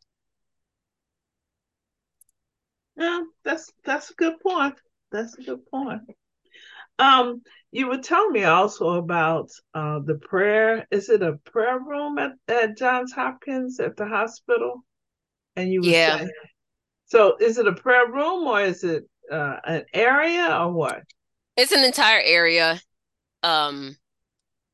Yeah, 2.96 3.22
that's 3.44 3.70
that's 3.84 4.10
a 4.10 4.14
good 4.14 4.40
point. 4.40 4.74
That's 5.10 5.36
a 5.38 5.42
good 5.42 5.66
point. 5.66 6.02
Um, 6.98 7.42
you 7.72 7.86
were 7.86 7.98
telling 7.98 8.32
me 8.32 8.44
also 8.44 8.90
about 8.90 9.50
uh, 9.74 10.00
the 10.04 10.16
prayer. 10.16 10.86
Is 10.90 11.08
it 11.08 11.22
a 11.22 11.38
prayer 11.44 11.78
room 11.78 12.18
at, 12.18 12.32
at 12.46 12.76
Johns 12.76 13.12
Hopkins 13.12 13.80
at 13.80 13.96
the 13.96 14.06
hospital? 14.06 14.84
And 15.56 15.72
you 15.72 15.80
were 15.80 15.88
yeah. 15.88 16.18
saying, 16.18 16.30
so 17.06 17.36
is 17.40 17.58
it 17.58 17.66
a 17.66 17.72
prayer 17.72 18.06
room 18.06 18.46
or 18.46 18.60
is 18.60 18.84
it 18.84 19.04
uh, 19.30 19.56
an 19.64 19.84
area 19.92 20.56
or 20.58 20.72
what? 20.72 21.02
It's 21.56 21.72
an 21.72 21.84
entire 21.84 22.20
area 22.22 22.80
um, 23.42 23.96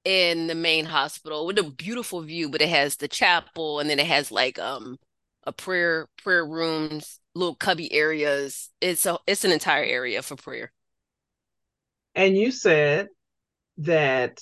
in 0.04 0.46
the 0.46 0.54
main 0.54 0.84
hospital 0.84 1.46
with 1.46 1.58
a 1.58 1.64
beautiful 1.64 2.22
view, 2.22 2.48
but 2.48 2.62
it 2.62 2.68
has 2.68 2.96
the 2.96 3.08
chapel 3.08 3.80
and 3.80 3.90
then 3.90 3.98
it 3.98 4.06
has 4.06 4.30
like 4.30 4.58
um, 4.58 4.96
a 5.44 5.52
prayer 5.52 6.08
prayer 6.22 6.46
rooms, 6.46 7.20
little 7.34 7.54
cubby 7.54 7.92
areas. 7.92 8.70
It's 8.80 9.06
a 9.06 9.18
it's 9.26 9.44
an 9.44 9.52
entire 9.52 9.84
area 9.84 10.22
for 10.22 10.36
prayer. 10.36 10.72
And 12.14 12.36
you 12.36 12.50
said 12.50 13.08
that, 13.78 14.40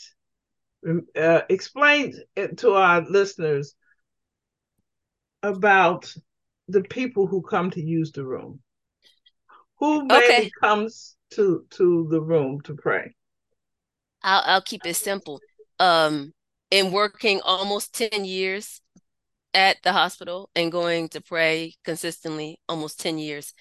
uh, 1.16 1.40
explain 1.48 2.14
to 2.58 2.74
our 2.74 3.00
listeners 3.00 3.74
about 5.42 6.14
the 6.68 6.82
people 6.82 7.26
who 7.26 7.42
come 7.42 7.70
to 7.72 7.82
use 7.82 8.12
the 8.12 8.24
room. 8.24 8.60
Who 9.84 10.10
okay. 10.10 10.50
comes 10.60 11.16
to 11.34 11.66
to 11.70 12.08
the 12.10 12.20
room 12.20 12.62
to 12.62 12.74
pray? 12.74 13.14
I'll 14.22 14.42
I'll 14.46 14.62
keep 14.62 14.86
it 14.86 14.94
simple. 14.94 15.40
Um, 15.78 16.32
in 16.70 16.90
working 16.90 17.42
almost 17.42 17.94
ten 17.94 18.24
years 18.24 18.80
at 19.52 19.76
the 19.82 19.92
hospital 19.92 20.48
and 20.56 20.72
going 20.72 21.10
to 21.10 21.20
pray 21.20 21.74
consistently 21.84 22.58
almost 22.66 22.98
ten 22.98 23.18
years, 23.18 23.52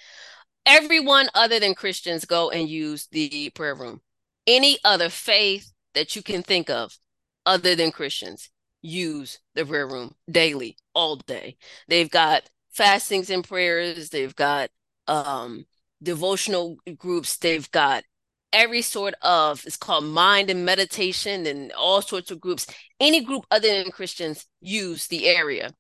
everyone 0.66 1.28
other 1.36 1.60
than 1.60 1.76
Christians 1.76 2.24
go 2.24 2.50
and 2.50 2.70
use 2.70 3.08
the 3.12 3.50
prayer 3.50 3.76
room. 3.76 4.00
Any 4.48 4.78
other 4.86 5.10
faith 5.10 5.74
that 5.94 6.16
you 6.16 6.22
can 6.22 6.42
think 6.42 6.70
of 6.70 6.98
other 7.46 7.76
than 7.76 7.92
Christians 7.92 8.50
use 8.82 9.40
the 9.56 9.66
prayer 9.66 9.88
room 9.88 10.16
daily, 10.32 10.78
all 10.94 11.18
day. 11.18 11.58
They've 11.90 12.10
got 12.10 12.50
fastings 12.70 13.30
and 13.30 13.46
prayers, 13.46 14.10
they've 14.10 14.36
got 14.36 14.70
um 15.10 15.66
devotional 16.04 16.78
groups, 16.98 17.38
they've 17.38 17.70
got 17.72 18.04
every 18.52 18.84
sort 18.84 19.16
of 19.24 19.64
it's 19.66 19.78
called 19.78 20.04
mind 20.04 20.48
and 20.50 20.64
meditation 20.64 21.48
and 21.48 21.72
all 21.72 22.04
sorts 22.04 22.30
of 22.30 22.40
groups 22.40 22.68
any 23.00 23.20
group 23.24 23.44
other 23.50 23.68
than 23.68 23.92
christians 23.92 24.46
use 24.62 25.08
the 25.08 25.26
area 25.26 25.72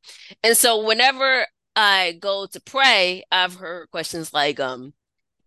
and 0.43 0.57
so 0.57 0.83
whenever 0.83 1.45
I 1.75 2.17
go 2.19 2.45
to 2.47 2.61
pray, 2.61 3.23
I've 3.31 3.55
heard 3.55 3.89
questions 3.91 4.33
like, 4.33 4.59
um, 4.59 4.93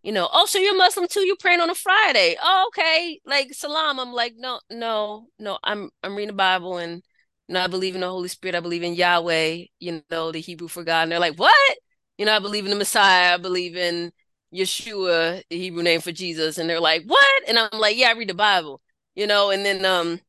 you 0.03 0.13
know, 0.13 0.29
oh, 0.33 0.47
so 0.47 0.59
you're 0.59 0.77
Muslim 0.77 1.09
too? 1.09 1.21
You're 1.21 1.37
praying 1.37 1.61
on 1.61 1.71
a 1.71 1.75
Friday? 1.75 2.37
Oh, 2.43 2.67
okay. 2.69 3.21
Like 3.27 3.55
salam. 3.55 4.01
I'm 4.01 4.13
like, 4.13 4.35
no, 4.37 4.61
no, 4.71 5.29
no. 5.39 5.59
I'm 5.65 5.91
I'm 6.03 6.15
reading 6.17 6.29
the 6.29 6.35
Bible 6.35 6.79
and 6.79 7.03
you 7.49 7.55
know, 7.55 7.63
I 7.63 7.67
believe 7.69 7.95
in 7.95 8.01
the 8.03 8.09
Holy 8.09 8.29
Spirit. 8.29 8.57
I 8.57 8.61
believe 8.61 8.83
in 8.83 8.95
Yahweh. 8.95 9.65
You 9.81 10.03
know, 10.11 10.33
the 10.33 10.41
Hebrew 10.41 10.69
for 10.69 10.85
God. 10.85 11.05
And 11.05 11.13
they're 11.13 11.19
like, 11.21 11.39
what? 11.39 11.79
You 12.19 12.27
know, 12.27 12.35
I 12.37 12.39
believe 12.41 12.65
in 12.65 12.71
the 12.71 12.77
Messiah. 12.77 13.35
I 13.35 13.37
believe 13.39 13.77
in 13.77 14.13
Yeshua, 14.55 15.43
the 15.51 15.57
Hebrew 15.57 15.83
name 15.83 16.01
for 16.01 16.13
Jesus. 16.13 16.59
And 16.59 16.69
they're 16.69 16.81
like, 16.81 17.05
what? 17.07 17.43
And 17.49 17.59
I'm 17.59 17.79
like, 17.79 17.97
yeah, 17.97 18.09
I 18.09 18.13
read 18.13 18.29
the 18.29 18.35
Bible. 18.35 18.81
You 19.15 19.27
know, 19.27 19.51
and 19.51 19.65
then 19.65 19.85
um, 19.85 20.21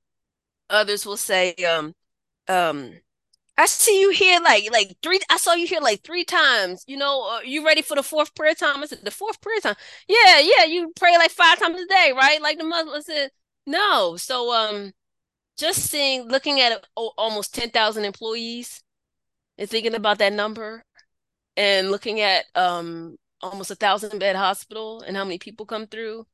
others 0.69 1.05
will 1.05 1.17
say, 1.17 1.53
um, 1.55 1.93
um, 2.47 2.93
I 3.57 3.65
see 3.65 3.99
you 4.01 4.11
here 4.11 4.39
like 4.41 4.71
like 4.71 4.95
three. 5.01 5.19
I 5.31 5.37
saw 5.37 5.53
you 5.53 5.65
here 5.65 5.81
like 5.81 6.03
three 6.03 6.23
times. 6.23 6.83
You 6.87 6.97
know, 6.97 7.27
uh, 7.27 7.41
you 7.41 7.65
ready 7.65 7.81
for 7.81 7.95
the 7.95 8.03
fourth 8.03 8.35
prayer 8.35 8.53
time? 8.53 8.83
I 8.83 8.85
said 8.85 8.99
the 9.03 9.11
fourth 9.11 9.41
prayer 9.41 9.59
time. 9.59 9.75
Yeah, 10.07 10.39
yeah. 10.39 10.65
You 10.65 10.91
pray 10.95 11.17
like 11.17 11.31
five 11.31 11.59
times 11.59 11.79
a 11.79 11.85
day, 11.87 12.13
right? 12.15 12.41
Like 12.41 12.59
the 12.59 12.63
Muslim 12.65 13.01
said. 13.01 13.31
No. 13.65 14.15
So 14.17 14.53
um, 14.53 14.91
just 15.57 15.83
seeing, 15.89 16.27
looking 16.27 16.61
at 16.61 16.85
oh, 16.97 17.13
almost 17.17 17.55
ten 17.55 17.69
thousand 17.71 18.05
employees, 18.05 18.83
and 19.57 19.69
thinking 19.69 19.95
about 19.95 20.19
that 20.19 20.33
number, 20.33 20.83
and 21.57 21.91
looking 21.91 22.21
at 22.21 22.45
um 22.55 23.17
almost 23.41 23.71
a 23.71 23.75
thousand 23.75 24.19
bed 24.19 24.35
hospital 24.35 25.01
and 25.01 25.15
how 25.17 25.23
many 25.23 25.37
people 25.39 25.65
come 25.65 25.87
through, 25.87 26.25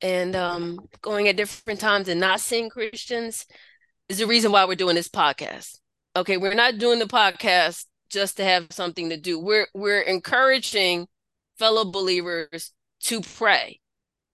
and 0.00 0.36
um 0.36 0.78
going 1.02 1.28
at 1.28 1.36
different 1.36 1.80
times 1.80 2.08
and 2.08 2.20
not 2.20 2.40
seeing 2.40 2.70
Christians 2.70 3.46
is 4.08 4.18
the 4.18 4.26
reason 4.26 4.52
why 4.52 4.64
we're 4.64 4.74
doing 4.74 4.94
this 4.96 5.08
podcast. 5.08 5.78
Okay 6.16 6.36
we're 6.36 6.54
not 6.54 6.78
doing 6.78 6.98
the 6.98 7.06
podcast 7.06 7.86
just 8.10 8.36
to 8.38 8.44
have 8.44 8.66
something 8.70 9.10
to 9.10 9.16
do. 9.16 9.38
We're 9.40 9.68
we're 9.74 10.00
encouraging 10.00 11.08
fellow 11.58 11.84
believers 11.90 12.72
to 13.04 13.20
pray 13.20 13.80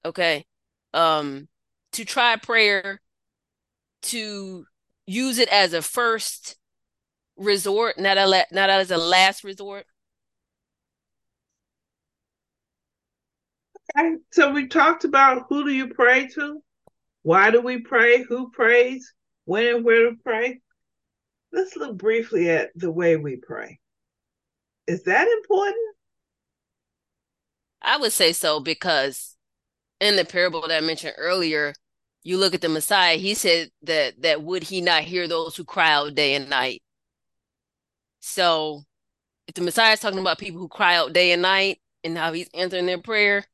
okay? 0.05 0.45
Um 0.93 1.49
to 1.93 2.05
try 2.05 2.37
prayer 2.37 3.01
to 4.03 4.67
use 5.07 5.39
it 5.39 5.49
as 5.49 5.73
a 5.73 5.83
first 5.83 6.57
resort 7.37 7.99
not 7.99 8.19
a 8.19 8.27
la- 8.27 8.43
not 8.53 8.71
as 8.71 8.91
a 8.91 8.97
last 8.99 9.45
resort 9.45 9.87
okay 13.99 14.17
so 14.33 14.51
we 14.51 14.69
talked 14.69 15.05
about 15.05 15.47
who 15.49 15.65
do 15.65 15.71
you 15.71 15.89
pray 15.89 16.27
to 16.29 16.61
why 17.23 17.51
do 17.51 17.61
we 17.61 17.79
pray 17.79 18.23
who 18.23 18.51
prays 18.51 19.13
when 19.45 19.77
and 19.77 19.85
where 19.85 20.11
to 20.11 20.17
pray 20.23 20.61
let's 21.55 21.77
look 21.77 21.97
briefly 21.97 22.51
at 22.51 22.71
the 22.75 22.91
way 22.91 23.17
we 23.17 23.37
pray. 23.37 23.79
Is 24.87 25.05
that 25.05 25.27
important? 25.29 25.77
I 27.81 27.97
would 27.97 28.13
say 28.13 28.33
so 28.33 28.61
because 28.61 29.37
in 30.01 30.17
the 30.17 30.25
parable 30.25 30.63
that 30.63 30.77
I 30.77 30.81
mentioned 30.81 31.15
earlier, 31.17 31.75
you 32.23 32.39
look 32.39 32.55
at 32.55 32.61
the 32.61 32.69
Messiah, 32.69 33.17
he 33.17 33.35
said 33.35 33.71
that 33.83 34.21
that 34.23 34.43
would 34.43 34.65
he 34.65 34.81
not 34.81 35.03
hear 35.03 35.29
those 35.29 35.57
who 35.57 35.65
cry 35.65 35.93
out 35.93 36.15
day 36.15 36.35
and 36.35 36.51
night. 36.51 36.83
So 38.21 38.83
if 39.47 39.55
the 39.55 39.63
Messiah 39.63 39.93
is 39.93 40.01
talking 40.01 40.19
about 40.19 40.39
people 40.39 40.61
who 40.61 40.69
cry 40.69 40.97
out 40.97 41.13
day 41.13 41.33
and 41.33 41.43
night 41.43 41.81
and 42.03 42.17
how 42.17 42.33
he's 42.33 42.49
answering 42.55 42.87
their 42.87 42.99
prayer, 42.99 43.45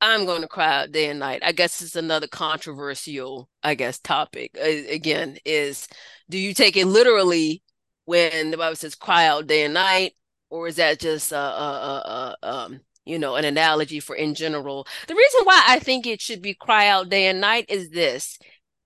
I'm 0.00 0.26
going 0.26 0.42
to 0.42 0.48
cry 0.48 0.82
out 0.82 0.92
day 0.92 1.08
and 1.08 1.18
night. 1.18 1.42
I 1.44 1.52
guess 1.52 1.82
it's 1.82 1.96
another 1.96 2.28
controversial, 2.28 3.48
I 3.62 3.74
guess, 3.74 3.98
topic. 3.98 4.56
Again, 4.56 5.38
is 5.44 5.88
do 6.30 6.38
you 6.38 6.54
take 6.54 6.76
it 6.76 6.86
literally 6.86 7.62
when 8.04 8.50
the 8.50 8.56
Bible 8.56 8.76
says 8.76 8.94
cry 8.94 9.26
out 9.26 9.46
day 9.46 9.64
and 9.64 9.74
night, 9.74 10.14
or 10.50 10.68
is 10.68 10.76
that 10.76 11.00
just 11.00 11.32
a, 11.32 11.36
a, 11.36 12.36
a, 12.42 12.48
um, 12.48 12.80
you 13.04 13.18
know, 13.18 13.34
an 13.34 13.44
analogy 13.44 13.98
for 14.00 14.14
in 14.14 14.34
general? 14.34 14.86
The 15.08 15.14
reason 15.14 15.40
why 15.44 15.64
I 15.66 15.78
think 15.80 16.06
it 16.06 16.20
should 16.20 16.42
be 16.42 16.54
cry 16.54 16.86
out 16.88 17.08
day 17.08 17.26
and 17.26 17.40
night 17.40 17.66
is 17.68 17.90
this: 17.90 18.38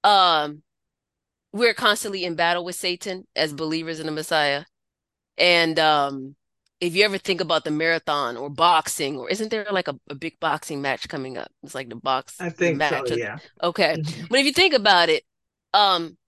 um, 0.04 0.62
we're 1.52 1.74
constantly 1.74 2.24
in 2.24 2.36
battle 2.36 2.64
with 2.64 2.76
Satan 2.76 3.26
as 3.36 3.52
believers 3.52 4.00
in 4.00 4.06
the 4.06 4.12
Messiah, 4.12 4.64
and 5.36 5.78
um, 5.78 6.36
if 6.82 6.96
you 6.96 7.04
ever 7.04 7.16
think 7.16 7.40
about 7.40 7.62
the 7.62 7.70
marathon 7.70 8.36
or 8.36 8.50
boxing, 8.50 9.16
or 9.16 9.30
isn't 9.30 9.50
there 9.52 9.64
like 9.70 9.86
a, 9.86 9.94
a 10.10 10.16
big 10.16 10.40
boxing 10.40 10.82
match 10.82 11.08
coming 11.08 11.38
up? 11.38 11.48
It's 11.62 11.76
like 11.76 11.88
the 11.88 11.94
box. 11.94 12.34
I 12.40 12.50
think 12.50 12.76
match 12.76 13.06
so. 13.06 13.14
Yeah. 13.14 13.38
Okay, 13.62 13.98
mm-hmm. 13.98 14.26
but 14.28 14.40
if 14.40 14.46
you 14.46 14.52
think 14.52 14.74
about 14.74 15.08
it, 15.08 15.22
um, 15.72 16.18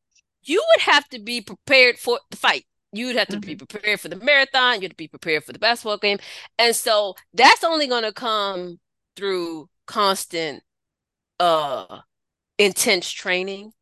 you 0.45 0.65
would 0.71 0.83
have 0.83 1.09
to 1.09 1.19
be 1.19 1.41
prepared 1.41 1.99
for 1.99 2.21
the 2.31 2.37
fight. 2.37 2.67
You 2.93 3.07
would 3.07 3.17
have 3.17 3.27
to 3.29 3.39
mm-hmm. 3.39 3.49
be 3.49 3.57
prepared 3.57 3.99
for 3.99 4.09
the 4.09 4.15
marathon. 4.15 4.81
You'd 4.81 4.97
be 4.97 5.09
prepared 5.09 5.43
for 5.43 5.53
the 5.53 5.59
basketball 5.59 5.99
game, 5.99 6.19
and 6.57 6.75
so 6.75 7.17
that's 7.33 7.65
only 7.65 7.89
going 7.89 8.05
to 8.05 8.13
come 8.13 8.79
through 9.17 9.69
constant, 9.89 10.63
uh, 11.41 11.99
intense 12.59 13.11
training 13.11 13.73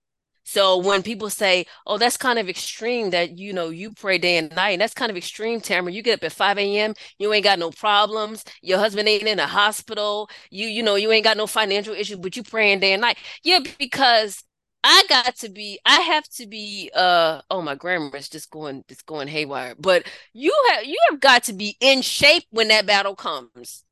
so 0.52 0.76
when 0.78 1.02
people 1.02 1.30
say, 1.30 1.66
"Oh, 1.86 1.98
that's 1.98 2.16
kind 2.16 2.38
of 2.38 2.48
extreme," 2.48 3.10
that 3.10 3.38
you 3.38 3.52
know 3.52 3.70
you 3.70 3.92
pray 3.92 4.18
day 4.18 4.36
and 4.36 4.54
night, 4.54 4.70
and 4.70 4.80
that's 4.82 4.94
kind 4.94 5.10
of 5.10 5.16
extreme, 5.16 5.60
Tamara. 5.60 5.92
You 5.92 6.02
get 6.02 6.14
up 6.18 6.24
at 6.24 6.32
five 6.32 6.58
a.m. 6.58 6.94
You 7.18 7.32
ain't 7.32 7.44
got 7.44 7.58
no 7.58 7.70
problems. 7.70 8.44
Your 8.62 8.78
husband 8.78 9.08
ain't 9.08 9.22
in 9.24 9.38
a 9.40 9.46
hospital. 9.46 10.28
You 10.50 10.68
you 10.68 10.82
know 10.82 10.96
you 10.96 11.10
ain't 11.12 11.24
got 11.24 11.36
no 11.36 11.46
financial 11.46 11.94
issues, 11.94 12.18
but 12.18 12.36
you 12.36 12.42
praying 12.42 12.80
day 12.80 12.92
and 12.92 13.00
night. 13.02 13.18
Yeah, 13.42 13.60
because 13.78 14.42
I 14.84 15.04
got 15.08 15.36
to 15.36 15.48
be. 15.48 15.78
I 15.84 16.00
have 16.00 16.28
to 16.36 16.46
be. 16.46 16.90
Uh 16.94 17.40
oh, 17.50 17.62
my 17.62 17.74
grammar 17.74 18.16
is 18.16 18.28
just 18.28 18.50
going 18.50 18.84
just 18.88 19.06
going 19.06 19.28
haywire. 19.28 19.74
But 19.78 20.06
you 20.32 20.52
have 20.70 20.84
you 20.84 20.98
have 21.10 21.20
got 21.20 21.44
to 21.44 21.52
be 21.52 21.76
in 21.80 22.02
shape 22.02 22.44
when 22.50 22.68
that 22.68 22.86
battle 22.86 23.14
comes. 23.16 23.84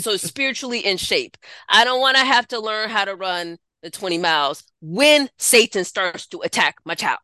so 0.00 0.16
spiritually 0.16 0.80
in 0.80 0.96
shape. 0.96 1.36
I 1.68 1.84
don't 1.84 2.00
want 2.00 2.16
to 2.16 2.24
have 2.24 2.48
to 2.48 2.60
learn 2.60 2.88
how 2.90 3.04
to 3.04 3.14
run 3.14 3.58
the 3.82 3.90
20 3.90 4.18
miles 4.18 4.64
when 4.80 5.28
Satan 5.38 5.84
starts 5.84 6.26
to 6.28 6.40
attack 6.40 6.76
my 6.84 6.94
child. 6.94 7.18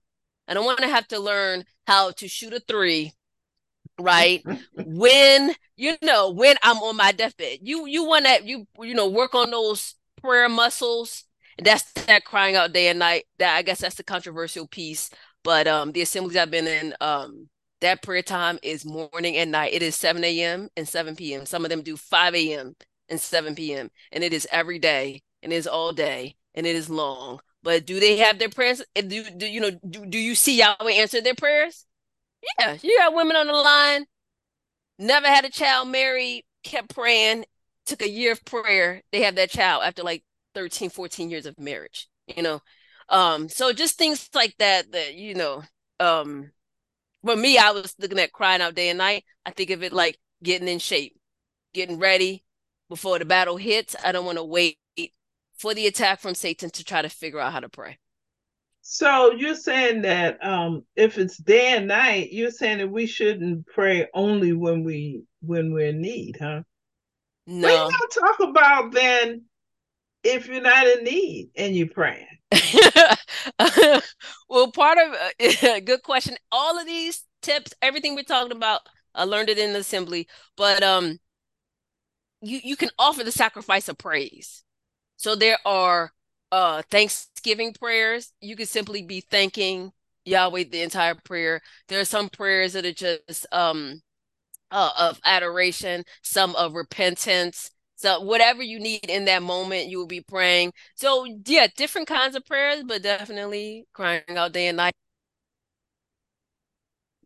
I 0.47 0.55
don't 0.55 0.65
want 0.65 0.81
to 0.81 0.89
have 0.89 1.07
to 1.09 1.19
learn 1.19 1.65
how 1.87 2.11
to 2.13 2.29
shoot 2.29 2.53
a 2.53 2.61
three 2.61 3.13
right? 3.99 4.45
when 4.75 5.55
you 5.77 5.97
know 6.03 6.31
when 6.31 6.57
I'm 6.63 6.79
on 6.79 6.97
my 6.97 7.13
deathbed, 7.13 7.59
you 7.63 7.87
you 7.87 8.05
want 8.05 8.27
to 8.27 8.41
you 8.45 8.67
you 8.81 8.95
know 8.95 9.09
work 9.09 9.35
on 9.35 9.51
those 9.51 9.95
prayer 10.21 10.49
muscles. 10.49 11.25
That's 11.61 11.91
that 12.07 12.25
crying 12.25 12.55
out 12.55 12.73
day 12.73 12.89
and 12.89 12.99
night. 12.99 13.25
That 13.39 13.57
I 13.57 13.63
guess 13.63 13.81
that's 13.81 13.97
the 13.97 14.05
controversial 14.05 14.67
piece. 14.67 15.11
But 15.45 15.67
um, 15.67 15.93
the 15.93 16.03
assemblies 16.03 16.37
I've 16.37 16.51
been 16.51 16.67
in, 16.67 16.95
um, 17.01 17.49
that 17.81 18.03
prayer 18.03 18.23
time 18.23 18.59
is 18.63 18.85
morning 18.85 19.37
and 19.37 19.53
night. 19.53 19.73
It 19.73 19.83
is 19.83 19.97
7 19.97 20.23
a.m. 20.25 20.69
and 20.77 20.87
7 20.87 21.15
p.m. 21.17 21.47
Some 21.47 21.65
of 21.65 21.71
them 21.71 21.83
do 21.83 21.97
5 21.97 22.35
a.m. 22.35 22.75
and 23.09 23.21
7 23.21 23.55
p.m. 23.55 23.89
And 24.13 24.25
it 24.25 24.33
is 24.33 24.49
every 24.51 24.79
day 24.79 25.23
and 25.43 25.53
it 25.53 25.57
is 25.57 25.67
all 25.67 25.93
day 25.93 26.35
and 26.55 26.67
it 26.67 26.77
is 26.77 26.91
long. 26.91 27.41
But 27.63 27.87
do 27.87 28.01
they 28.01 28.19
have 28.19 28.39
their 28.39 28.49
prayers? 28.49 28.83
Do, 28.95 29.25
do 29.31 29.47
you 29.47 29.61
know? 29.61 29.71
Do, 29.89 30.07
do 30.07 30.19
you 30.19 30.35
see 30.35 30.59
Yahweh 30.59 30.93
answer 30.93 31.21
their 31.21 31.35
prayers? 31.35 31.85
Yeah, 32.59 32.77
you 32.83 32.97
got 32.99 33.15
women 33.15 33.37
on 33.37 33.47
the 33.49 33.53
line, 33.53 34.07
never 34.99 35.27
had 35.27 35.45
a 35.45 35.51
child, 35.51 35.89
married, 35.89 36.45
kept 36.63 36.95
praying, 36.95 37.45
took 37.87 38.03
a 38.03 38.09
year 38.09 38.33
of 38.33 38.45
prayer. 38.45 39.03
They 39.13 39.23
have 39.23 39.37
that 39.37 39.51
child 39.51 39.83
after 39.85 40.03
like 40.03 40.25
13, 40.55 40.91
14 40.91 41.31
years 41.31 41.47
of 41.47 41.59
marriage, 41.59 42.09
you 42.27 42.43
know? 42.43 42.61
Um, 43.09 43.49
so 43.49 43.73
just 43.73 43.97
things 43.97 44.29
like 44.35 44.55
that, 44.59 44.93
that, 44.93 45.15
you 45.15 45.35
know, 45.35 45.63
um, 45.99 46.51
for 47.25 47.37
me, 47.37 47.59
I 47.59 47.71
was 47.73 47.95
looking 47.99 48.19
at 48.19 48.33
crying 48.33 48.63
out 48.63 48.75
day 48.75 48.91
and 48.91 48.99
night. 48.99 49.25
I 49.45 49.51
think 49.51 49.71
of 49.71 49.83
it 49.83 49.93
like 49.93 50.19
getting 50.43 50.69
in 50.69 50.79
shape, 50.79 51.19
getting 51.75 51.99
ready 51.99 52.45
before 52.89 53.19
the 53.19 53.25
battle 53.25 53.57
hits. 53.57 53.97
I 54.05 54.13
don't 54.13 54.27
want 54.27 54.39
to 54.39 54.45
wait 54.45 54.79
for 55.59 55.75
the 55.75 55.87
attack 55.87 56.21
from 56.21 56.35
Satan 56.35 56.71
to 56.71 56.85
try 56.85 57.03
to 57.03 57.09
figure 57.09 57.41
out 57.41 57.53
how 57.53 57.61
to 57.61 57.69
pray. 57.69 57.99
So 58.81 59.33
you're 59.33 59.55
saying 59.55 60.03
that 60.03 60.43
um, 60.43 60.85
if 60.97 61.19
it's 61.19 61.37
day 61.37 61.77
and 61.77 61.89
night, 61.89 62.33
you're 62.33 62.51
saying 62.51 62.79
that 62.79 62.91
we 62.91 63.05
shouldn't 63.07 63.67
pray 63.67 64.07
only 64.15 64.55
when 64.55 64.83
we 64.83 65.25
when 65.43 65.73
we're 65.73 65.89
in 65.89 66.01
need, 66.01 66.39
huh? 66.41 66.63
No. 67.47 67.69
We 67.69 67.93
don't 67.93 68.13
talk 68.13 68.41
about 68.41 68.93
then 68.93 69.43
if 70.25 70.49
you're 70.49 70.63
not 70.63 70.87
in 70.87 71.05
need 71.05 71.51
and 71.55 71.77
you're 71.77 71.89
praying. 71.89 72.27
well, 74.49 74.73
part 74.73 74.99
of 74.99 75.15
uh, 75.15 75.81
good 75.85 76.03
question. 76.03 76.37
All 76.51 76.79
of 76.79 76.87
these 76.87 77.25
tips, 77.43 77.75
everything 77.83 78.15
we're 78.15 78.23
talking 78.23 78.57
about, 78.57 78.81
I 79.15 79.25
learned 79.25 79.51
it 79.51 79.59
in 79.59 79.73
the 79.73 79.81
assembly. 79.81 80.29
But 80.57 80.83
um, 80.83 81.19
you 82.41 82.61
you 82.63 82.77
can 82.77 82.91
offer 82.99 83.25
the 83.25 83.33
sacrifice 83.33 83.89
of 83.89 83.99
praise. 83.99 84.65
So 85.19 85.37
there 85.37 85.59
are 85.67 86.13
uh 86.53 86.83
Thanksgiving 86.91 87.75
prayers. 87.75 88.33
You 88.41 88.57
could 88.57 88.69
simply 88.69 89.03
be 89.03 89.21
thanking 89.21 89.93
Yahweh 90.25 90.65
the 90.71 90.83
entire 90.83 91.15
prayer. 91.17 91.61
There 91.89 92.01
are 92.01 92.07
some 92.07 92.31
prayers 92.31 92.73
that 92.75 92.87
are 92.87 92.93
just 92.93 93.47
um 93.53 94.03
uh, 94.71 94.93
of 94.99 95.21
adoration, 95.25 96.05
some 96.23 96.55
of 96.57 96.75
repentance. 96.75 97.71
So 97.97 98.21
whatever 98.21 98.63
you 98.63 98.79
need 98.81 99.07
in 99.09 99.25
that 99.27 99.43
moment, 99.43 99.89
you 99.89 99.99
will 99.99 100.07
be 100.07 100.21
praying. 100.21 100.73
So 100.95 101.27
yeah, 101.47 101.67
different 101.77 102.09
kinds 102.09 102.37
of 102.37 102.45
prayers, 102.47 102.85
but 102.87 103.03
definitely 103.03 103.87
crying 103.93 104.23
out 104.31 104.53
day 104.53 104.69
and 104.69 104.77
night. 104.77 104.95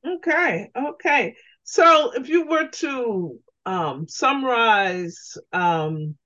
Okay, 0.07 0.71
okay. 0.77 1.37
So 1.65 2.13
if 2.15 2.29
you 2.29 2.47
were 2.47 2.69
to 2.69 3.39
um, 3.67 4.09
summarize 4.09 5.37
um, 5.53 6.17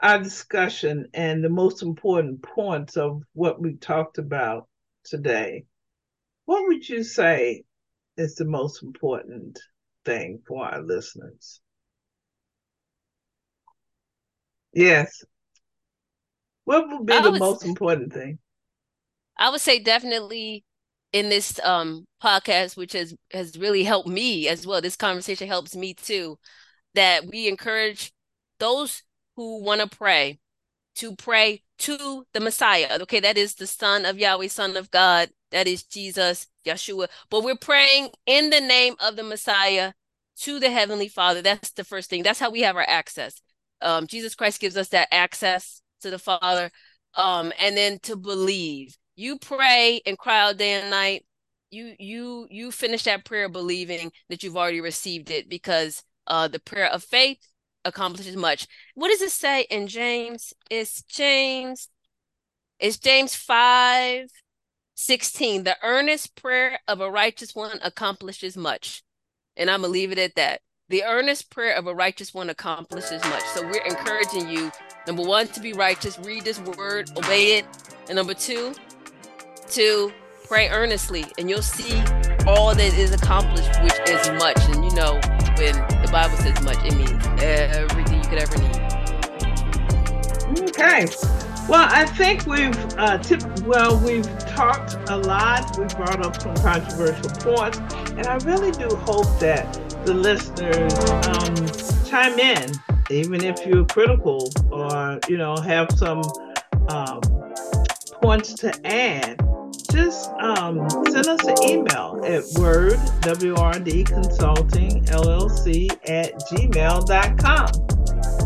our 0.00 0.18
discussion 0.22 1.08
and 1.14 1.42
the 1.42 1.48
most 1.48 1.82
important 1.82 2.42
points 2.42 2.96
of 2.96 3.22
what 3.32 3.60
we 3.60 3.76
talked 3.76 4.18
about 4.18 4.68
today, 5.04 5.64
what 6.44 6.66
would 6.68 6.88
you 6.88 7.02
say 7.02 7.64
is 8.16 8.34
the 8.36 8.44
most 8.44 8.82
important 8.82 9.58
thing 10.04 10.42
for 10.46 10.64
our 10.66 10.82
listeners? 10.82 11.60
Yes. 14.72 15.24
What 16.64 16.88
would 16.88 17.06
be 17.06 17.14
I 17.14 17.20
the 17.20 17.30
would, 17.30 17.40
most 17.40 17.64
important 17.64 18.12
thing? 18.12 18.38
I 19.38 19.50
would 19.50 19.60
say 19.60 19.78
definitely 19.78 20.64
in 21.12 21.28
this 21.28 21.58
um 21.64 22.06
podcast, 22.22 22.76
which 22.76 22.92
has 22.92 23.14
has 23.30 23.56
really 23.56 23.84
helped 23.84 24.08
me 24.08 24.48
as 24.48 24.66
well. 24.66 24.80
This 24.80 24.96
conversation 24.96 25.48
helps 25.48 25.74
me 25.74 25.94
too. 25.94 26.38
That 26.94 27.26
we 27.26 27.48
encourage 27.48 28.12
those 28.58 29.02
who 29.36 29.62
want 29.62 29.80
to 29.80 29.96
pray 29.96 30.38
to 30.96 31.14
pray 31.14 31.62
to 31.78 32.26
the 32.32 32.40
Messiah. 32.40 32.98
Okay, 33.02 33.20
that 33.20 33.36
is 33.36 33.54
the 33.54 33.66
Son 33.66 34.04
of 34.04 34.18
Yahweh, 34.18 34.48
Son 34.48 34.76
of 34.76 34.90
God. 34.90 35.30
That 35.52 35.68
is 35.68 35.84
Jesus, 35.84 36.46
Yeshua. 36.66 37.08
But 37.30 37.44
we're 37.44 37.56
praying 37.56 38.10
in 38.26 38.50
the 38.50 38.60
name 38.60 38.94
of 38.98 39.16
the 39.16 39.22
Messiah 39.22 39.92
to 40.40 40.58
the 40.58 40.70
Heavenly 40.70 41.08
Father. 41.08 41.42
That's 41.42 41.70
the 41.70 41.84
first 41.84 42.10
thing. 42.10 42.22
That's 42.22 42.40
how 42.40 42.50
we 42.50 42.62
have 42.62 42.76
our 42.76 42.86
access. 42.88 43.40
Um, 43.82 44.06
Jesus 44.06 44.34
Christ 44.34 44.60
gives 44.60 44.76
us 44.76 44.88
that 44.88 45.08
access 45.12 45.82
to 46.00 46.10
the 46.10 46.18
Father. 46.18 46.70
Um, 47.14 47.52
and 47.60 47.76
then 47.76 47.98
to 48.00 48.16
believe. 48.16 48.96
You 49.14 49.38
pray 49.38 50.02
and 50.04 50.18
cry 50.18 50.40
out 50.40 50.58
day 50.58 50.72
and 50.72 50.90
night. 50.90 51.24
You 51.70 51.94
you 51.98 52.46
you 52.50 52.70
finish 52.70 53.04
that 53.04 53.24
prayer 53.24 53.48
believing 53.48 54.12
that 54.28 54.42
you've 54.42 54.56
already 54.56 54.80
received 54.80 55.30
it 55.30 55.48
because 55.48 56.02
uh 56.26 56.48
the 56.48 56.60
prayer 56.60 56.86
of 56.86 57.02
faith 57.02 57.38
accomplishes 57.86 58.36
much. 58.36 58.66
What 58.94 59.08
does 59.08 59.22
it 59.22 59.30
say 59.30 59.62
in 59.70 59.86
James? 59.86 60.52
It's 60.70 61.02
James. 61.02 61.88
It's 62.78 62.98
James 62.98 63.34
5 63.34 64.28
16. 64.98 65.64
The 65.64 65.76
earnest 65.82 66.34
prayer 66.36 66.80
of 66.88 67.00
a 67.00 67.10
righteous 67.10 67.54
one 67.54 67.78
accomplishes 67.82 68.56
much. 68.56 69.02
And 69.56 69.70
I'm 69.70 69.82
to 69.82 69.88
leave 69.88 70.12
it 70.12 70.18
at 70.18 70.34
that. 70.36 70.60
The 70.88 71.04
earnest 71.04 71.50
prayer 71.50 71.74
of 71.76 71.86
a 71.86 71.94
righteous 71.94 72.32
one 72.32 72.48
accomplishes 72.48 73.22
much. 73.24 73.42
So 73.54 73.62
we're 73.62 73.84
encouraging 73.84 74.48
you, 74.48 74.70
number 75.06 75.22
one, 75.22 75.48
to 75.48 75.60
be 75.60 75.72
righteous, 75.72 76.18
read 76.20 76.44
this 76.44 76.60
word, 76.60 77.10
obey 77.16 77.58
it. 77.58 77.66
And 78.08 78.16
number 78.16 78.34
two, 78.34 78.74
to 79.70 80.12
pray 80.46 80.68
earnestly. 80.68 81.24
And 81.38 81.50
you'll 81.50 81.62
see 81.62 81.98
all 82.46 82.74
that 82.74 82.94
is 82.96 83.12
accomplished, 83.12 83.82
which 83.82 83.98
is 84.08 84.30
much. 84.38 84.58
And 84.68 84.84
you 84.84 84.94
know, 84.94 85.20
when 85.58 85.74
the 86.02 86.08
Bible 86.12 86.36
says 86.38 86.60
much, 86.62 86.78
it 86.84 86.94
means 86.96 87.12
everything 87.42 88.22
you 88.22 88.28
could 88.28 88.38
ever 88.38 88.58
need. 88.58 88.86
Okay. 90.70 91.06
Well, 91.68 91.88
I 91.90 92.06
think 92.06 92.46
we've 92.46 92.76
uh, 92.96 93.18
tipped, 93.18 93.62
well, 93.62 93.98
we've 93.98 94.38
talked 94.38 94.96
a 95.08 95.16
lot. 95.16 95.76
We 95.78 95.86
brought 95.86 96.24
up 96.24 96.40
some 96.40 96.54
controversial 96.56 97.30
points, 97.40 97.78
and 98.10 98.26
I 98.26 98.36
really 98.44 98.70
do 98.70 98.94
hope 98.94 99.26
that 99.40 99.72
the 100.06 100.14
listeners 100.14 100.94
um, 101.26 101.56
chime 102.08 102.38
in, 102.38 102.70
even 103.10 103.42
if 103.42 103.66
you're 103.66 103.84
critical 103.84 104.48
or 104.70 105.18
you 105.28 105.36
know 105.36 105.56
have 105.56 105.90
some 105.96 106.22
um, 106.88 107.20
points 108.22 108.54
to 108.54 108.72
add 108.86 109.40
just 109.96 110.30
um, 110.40 110.88
send 111.08 111.26
us 111.26 111.42
an 111.46 111.56
email 111.62 112.20
at 112.22 112.44
word, 112.60 112.98
W-R-D 113.22 114.04
consulting 114.04 115.02
LLC 115.06 115.90
at 116.08 116.34
gmail.com. 116.50 117.70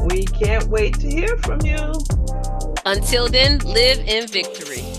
We 0.09 0.25
can't 0.27 0.69
wait 0.69 0.95
to 1.01 1.11
hear 1.11 1.37
from 1.39 1.61
you. 1.63 1.93
Until 2.87 3.29
then, 3.29 3.59
live 3.59 3.99
in 4.07 4.29
victory. 4.29 4.90